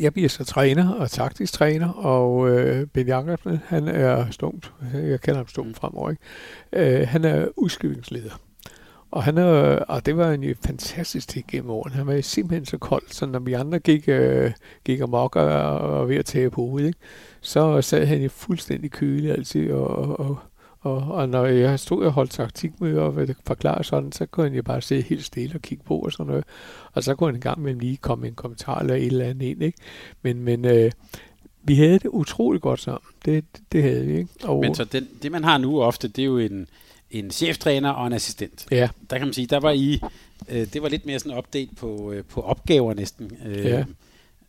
[0.00, 5.20] jeg bliver så træner og taktisk træner, og øh, Ben Jacobsen, han er stumt, jeg
[5.20, 6.22] kalder ham stumt fremover, ikke?
[7.00, 8.40] Øh, han er udskillingsleder.
[9.11, 11.94] Og, han er, og det var en fantastisk ting gennem årene.
[11.94, 14.52] Han var simpelthen så kold, så når vi andre gik, øh,
[14.84, 16.98] gik amok og, og var ved at tage på hovedet, ikke?
[17.40, 20.38] så sad han i fuldstændig køle altid, og, og,
[20.80, 24.62] og, og når jeg stod og holdt taktikmøder og forklare sådan, så kunne han jo
[24.62, 26.44] bare sidde helt stille og kigge på og sådan noget.
[26.92, 29.24] Og så kunne han en gang imellem lige komme med en kommentar eller et eller
[29.24, 29.78] andet ind, ikke?
[30.22, 30.90] Men, men øh,
[31.62, 33.09] vi havde det utroligt godt sammen.
[33.24, 34.30] Det, det havde vi, ikke?
[34.44, 36.68] Og, Men så den, det, man har nu ofte, det er jo en,
[37.11, 38.66] en cheftræner og en assistent.
[38.70, 40.00] ja, Der kan man sige, der var I,
[40.48, 43.30] øh, det var lidt mere sådan update på, øh, på opgaver næsten.
[43.46, 43.84] Øh, Ja.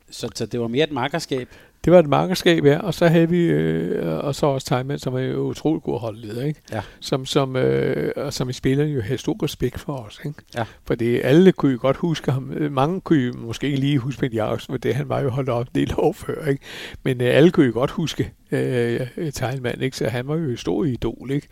[0.10, 1.50] så, så det var mere et markerskab.
[1.88, 2.80] Det var et markerskab, ja.
[2.80, 6.46] Og så havde vi, øh, og så også Tejman, som er jo utroligt god holdleder,
[6.46, 6.62] ikke?
[6.72, 6.82] Ja.
[7.00, 10.40] Som, som, øh, og som i spillerne jo havde stor respekt for os, ikke?
[10.56, 10.66] Ja.
[10.86, 12.52] Fordi alle kunne jo godt huske ham.
[12.52, 15.30] Øh, Mange kunne jo måske ikke lige huske Ben Jacobsen, for det han var jo
[15.30, 16.64] holdt op en del år før, ikke?
[17.04, 19.98] Men øh, alle kunne jo godt huske øh, Teilmann, ikke?
[19.98, 21.48] Så han var jo et stort idol, ikke?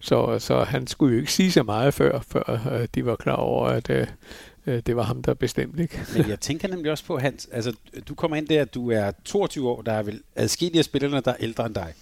[0.00, 3.36] Så, så han skulle jo ikke sige så meget før, før øh, de var klar
[3.36, 4.06] over, at øh,
[4.66, 6.00] øh, det var ham, der bestemte, ikke?
[6.16, 7.76] Men jeg tænker nemlig også på, Hans, altså
[8.08, 11.30] du kommer ind der, du er 22 år, der er vel adskillige af spillerne, der
[11.30, 11.94] er ældre end dig.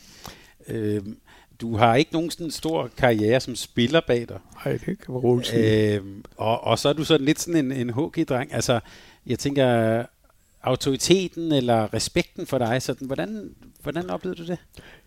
[0.69, 1.03] Øh,
[1.61, 4.39] du har ikke nogen sådan stor karriere som spiller bag dig.
[4.65, 5.95] Nej, det kan man roligt sige.
[5.95, 6.03] Øh,
[6.37, 8.55] og, og så er du sådan lidt sådan en, en HG-dreng.
[8.55, 8.81] Altså,
[9.27, 10.05] jeg tænker,
[10.63, 13.51] autoriteten eller respekten for dig, sådan, hvordan,
[13.83, 14.59] hvordan oplevede du det?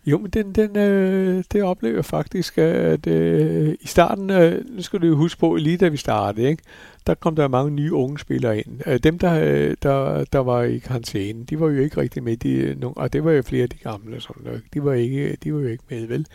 [0.06, 4.82] Jo, men den, den, øh, det oplever jeg faktisk, at øh, i starten, øh, nu
[4.82, 6.62] skal du jo huske på, lige da vi startede, ikke,
[7.06, 8.80] der kom der mange nye unge spillere ind.
[8.86, 12.36] Øh, dem, der, øh, der, der var i karantæne, de var jo ikke rigtig med,
[12.36, 14.62] de, nogen, og det var jo flere af de gamle, sådan.
[14.74, 16.26] De, var ikke, de var jo ikke med, vel?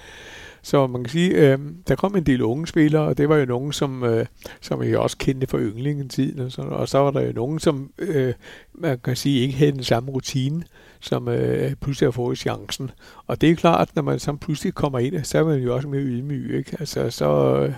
[0.67, 3.45] Så man kan sige, øh, der kom en del unge spillere, og det var jo
[3.45, 4.25] nogen, som, øh,
[4.61, 7.91] som jeg også kendte fra yndlingetiden, og, sådan, og så var der jo nogen, som
[7.97, 8.33] øh,
[8.73, 10.63] man kan sige ikke havde den samme rutine,
[10.99, 12.91] som øh, pludselig har fået chancen.
[13.27, 15.87] Og det er klart, når man så pludselig kommer ind, så er man jo også
[15.87, 16.57] mere ydmyg.
[16.57, 16.77] Ikke?
[16.79, 17.73] Altså, så øh,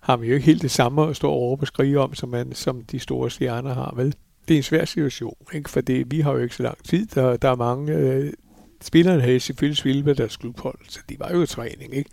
[0.00, 2.28] har man jo ikke helt det samme at stå og råbe og skrige om, som,
[2.28, 4.14] man, som de store stjerner har, vel?
[4.48, 5.70] Det er en svær situation, ikke?
[5.70, 7.06] for det, vi har jo ikke så lang tid.
[7.06, 7.92] Der, der er mange...
[7.92, 8.32] Øh,
[8.84, 12.10] spillerne havde selvfølgelig spillet med deres klubhold, så de var jo i træning, ikke?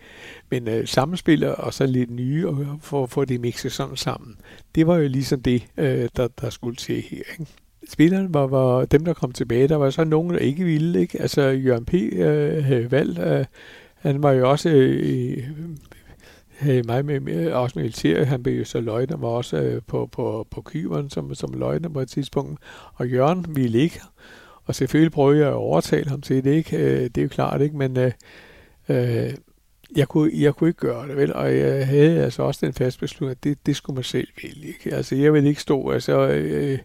[0.49, 4.36] Men øh, sammenspiller og så lidt nye, og for at få det mixet sådan sammen,
[4.76, 7.51] det var jo ligesom det, øh, der, der skulle til her, ikke?
[7.89, 9.67] Spillerne var, var dem, der kom tilbage.
[9.67, 10.99] Der var så nogen, der ikke ville.
[10.99, 11.22] Ikke?
[11.22, 11.93] Altså, Jørgen P.
[11.93, 13.20] Øh, havde valgt.
[13.20, 13.45] Øh,
[13.95, 14.70] han var jo også...
[14.70, 15.43] Øh, øh
[16.59, 18.24] havde mig med, med også militær.
[18.24, 21.93] Han blev jo så løjtnant, var også øh, på, på, på Kyberen som, som løjtnant
[21.93, 22.59] på et tidspunkt.
[22.93, 24.01] Og Jørgen ville ikke.
[24.70, 26.78] Og selvfølgelig prøvede jeg at overtale ham til det, ikke?
[26.78, 27.78] Øh, det er jo klart, ikke?
[27.78, 28.11] Men øh,
[28.89, 29.34] øh,
[29.95, 31.34] jeg, kunne, jeg kunne ikke gøre det, vel?
[31.34, 34.67] Og jeg havde altså også den fast beslutning, at det, det skulle man selv vælge,
[34.67, 34.95] ikke?
[34.95, 36.28] Altså, jeg ville ikke stå, altså...
[36.28, 36.80] Øh,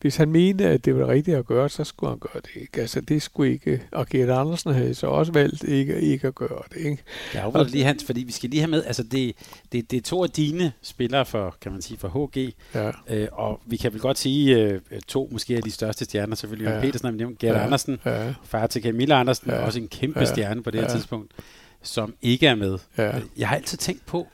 [0.00, 2.60] hvis han mente, at det var det rigtige at gøre, så skulle han gøre det
[2.60, 2.80] ikke.
[2.80, 3.82] Altså, det skulle ikke...
[3.92, 7.02] Og Gert Andersen havde så også valgt ikke, ikke at gøre det, ikke?
[7.34, 9.32] Jeg afbryder lige, Hans, fordi vi skal lige have med, altså det,
[9.72, 13.28] det, det er to af dine spillere for, kan man sige, for HG, Ja, øh,
[13.32, 16.80] og vi kan vel godt sige, øh, to måske af de største stjerner, selvfølgelig Jørgen
[16.84, 16.86] Ja.
[16.86, 17.64] Petersen har nævnt, Gert Ja.
[17.64, 19.64] Andersen, ja, far til Camilla Andersen, ja.
[19.64, 20.24] også en kæmpe Ja.
[20.24, 20.94] stjerne på det her Ja.
[20.94, 21.32] tidspunkt,
[21.82, 22.78] som ikke er med.
[22.98, 23.12] ja.
[23.38, 24.26] Jeg har altid tænkt på,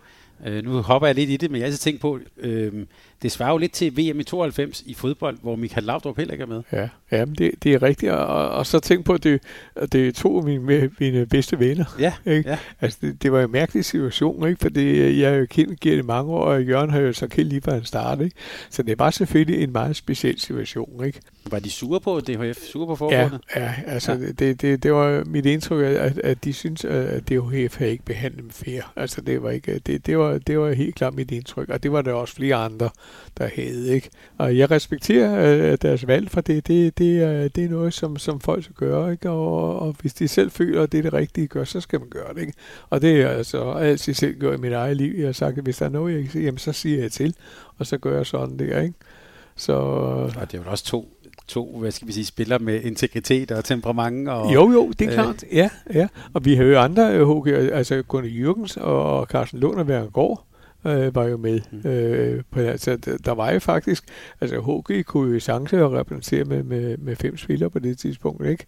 [0.47, 2.87] øh, nu hopper jeg lidt i det, men jeg har altid tænkt på, øh,
[3.23, 6.43] det svarer jo lidt til VM i 92 i fodbold, hvor Michael Laudrup heller ikke
[6.43, 6.63] er med.
[6.73, 8.13] Ja, ja men det, det er rigtigt.
[8.13, 9.41] Og, og så tænk på, at det,
[9.77, 11.85] at det er to af mine, mine bedste venner.
[12.01, 12.51] Ja, Ikke?
[12.51, 12.59] ja.
[12.81, 14.61] Altså, det, det var en mærkelig situation, ikke?
[14.63, 17.49] Fordi jeg har jo kendt Gert i mange år, og Jørgen har jo så kendt
[17.49, 18.37] lige fra han startede, ikke?
[18.71, 21.21] Så det var selvfølgelig en meget speciel situation, ikke?
[21.51, 22.59] Var de sure på DHF?
[22.73, 23.41] Sure på Ja, forbundet?
[23.57, 24.19] ja altså Ja.
[24.19, 24.27] ja.
[24.39, 28.43] Det, det, det var mit indtryk, at, at de synes, at DHF havde ikke behandlet
[28.43, 28.93] dem fair.
[28.97, 31.93] Altså det var, ikke, det, det, var, det var helt klart mit indtryk, og det
[31.93, 32.91] var der også flere andre,
[33.39, 33.95] der havde.
[33.95, 34.11] Ikke?
[34.39, 38.17] Og jeg respekterer øh, deres valg, for det, det, det, er, det er noget, som,
[38.17, 39.13] som folk skal gøre.
[39.13, 39.31] Ikke?
[39.31, 42.01] Og, og hvis de selv føler, at det er det rigtige at gøre, så skal
[42.01, 42.41] man gøre det.
[42.41, 42.53] Ikke?
[42.91, 45.15] Og det er altså altid selv gjort i mit eget liv.
[45.19, 47.13] Jeg har sagt, at hvis der er noget, jeg kan sige, jamen, så siger jeg
[47.13, 47.35] til,
[47.79, 48.81] og så gør jeg sådan der.
[48.81, 48.95] Ikke?
[49.57, 51.09] Så Og det er jo også to,
[51.49, 54.29] to hvad skal vi sige, spillere med integritet og temperament.
[54.29, 55.45] Og, Jo, jo, det er øh, klart.
[55.53, 56.09] Ja, ja.
[56.33, 60.46] Og vi har jo andre øh, HG, altså Gunnar Jürgens og Carsten Lund og Værengård
[60.87, 61.61] øh, var jo med.
[61.71, 61.91] Mm.
[61.91, 64.05] Øh, på, altså, der, der var jo faktisk,
[64.41, 68.47] altså HG kunne jo chance at repræsentere med, med, med fem spillere på det tidspunkt,
[68.47, 68.65] ikke?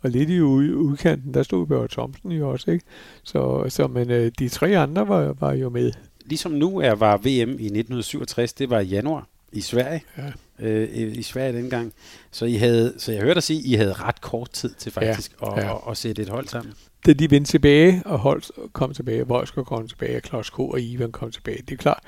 [0.00, 2.84] Og lidt i ud, udkanten, der stod Børge Thomsen jo også, ikke?
[3.22, 5.92] Så, så men øh, de tre andre var, var jo med.
[6.24, 10.02] Ligesom nu er, var VM i 1967, det var i januar i Sverige.
[10.18, 10.32] Ja.
[10.58, 11.92] Øh, i Sverige dengang.
[12.30, 14.92] Så, I havde, så jeg hørte dig sige, at I havde ret kort tid til
[14.92, 15.74] faktisk ja, at, ja.
[15.74, 16.74] At, at sætte et hold sammen.
[17.06, 20.58] Da de vendte tilbage, og Holst kom tilbage, Voldsker kom tilbage, og Claus K.
[20.58, 22.00] og Ivan kom tilbage, det er klart,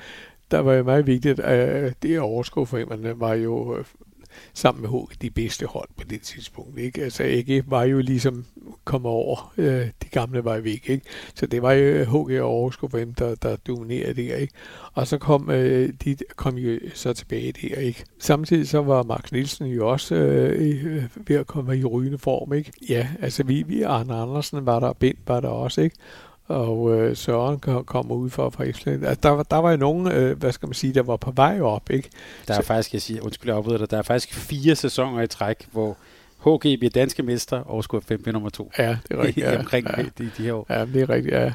[0.51, 3.85] der var jo meget vigtigt, at det overskudsforeningerne var jo øh,
[4.53, 6.79] sammen med HG de bedste hold på det tidspunkt.
[6.79, 7.03] Ikke?
[7.03, 8.45] Altså AG var jo ligesom
[8.83, 9.65] kommet over, øh,
[10.03, 10.89] de gamle var væk.
[10.89, 11.05] Ikke?
[11.35, 14.35] Så det var jo øh, HG og Aarhus for dem, der, der dominerede der.
[14.35, 14.53] Ikke?
[14.93, 17.75] Og så kom øh, de kom jo så tilbage der.
[17.75, 18.03] Ikke?
[18.19, 22.17] Samtidig så var Max Nielsen jo også øh, i- øh, ved at komme i rygende
[22.17, 22.53] form.
[22.53, 22.71] Ikke?
[22.89, 25.81] Ja, altså vi, vi Arne Andersen var der, Bent var der også.
[25.81, 25.95] Ikke?
[26.49, 29.05] Og øh, Søren kom, kom ud fra, fra Island.
[29.05, 31.31] Altså, der, var- der var jo nogen, øh, hvad skal man sige, der var på
[31.31, 32.09] vej op, ikke?
[32.47, 35.21] Der er Så- faktisk, jeg siger, undskyld, jeg afbryder dig, der er faktisk fire sæsoner
[35.21, 35.97] i træk, hvor
[36.45, 38.71] HG bliver danske mester og skulle 5 nummer to.
[38.79, 39.47] Ja, det er rigtigt.
[39.51, 40.65] Ja, omkring ja, de, de her år.
[40.69, 41.53] ja, det er rigtigt, ja.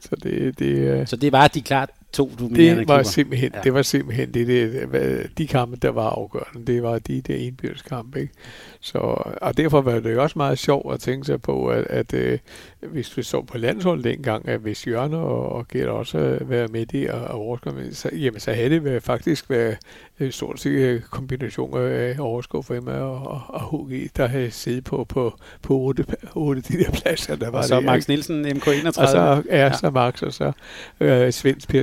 [0.00, 3.02] Så det, det, øh, Så det var de klart to dominerende det var klubber.
[3.02, 3.60] simpelthen, Ja.
[3.64, 6.72] det var simpelthen det, det, de kampe, der var afgørende.
[6.72, 8.32] Det var de der indbyrdskampe, ikke?
[8.80, 8.98] Så,
[9.42, 12.38] og derfor var det jo også meget sjovt at tænke sig på, at, at øh,
[12.80, 16.86] hvis vi så på landsholdet dengang, at hvis Jørgen og, og Gert også været med
[16.86, 19.76] det og, og overskud, så, jamen, så havde det været, faktisk været
[20.20, 24.50] øh, stort set øh, kombination af overskud for Emma og, og, og HG, der havde
[24.50, 26.04] siddet på, på, på 8,
[26.34, 28.08] 8 de der pladser, der var Og så der, Max?
[28.08, 28.86] Nielsen, MK31.
[28.86, 29.58] Og så Ja.
[29.64, 29.72] ja.
[29.72, 30.52] så Max, og så
[31.00, 31.82] øh, Svends, Per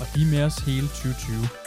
[0.00, 1.65] og de er med os hele 2020.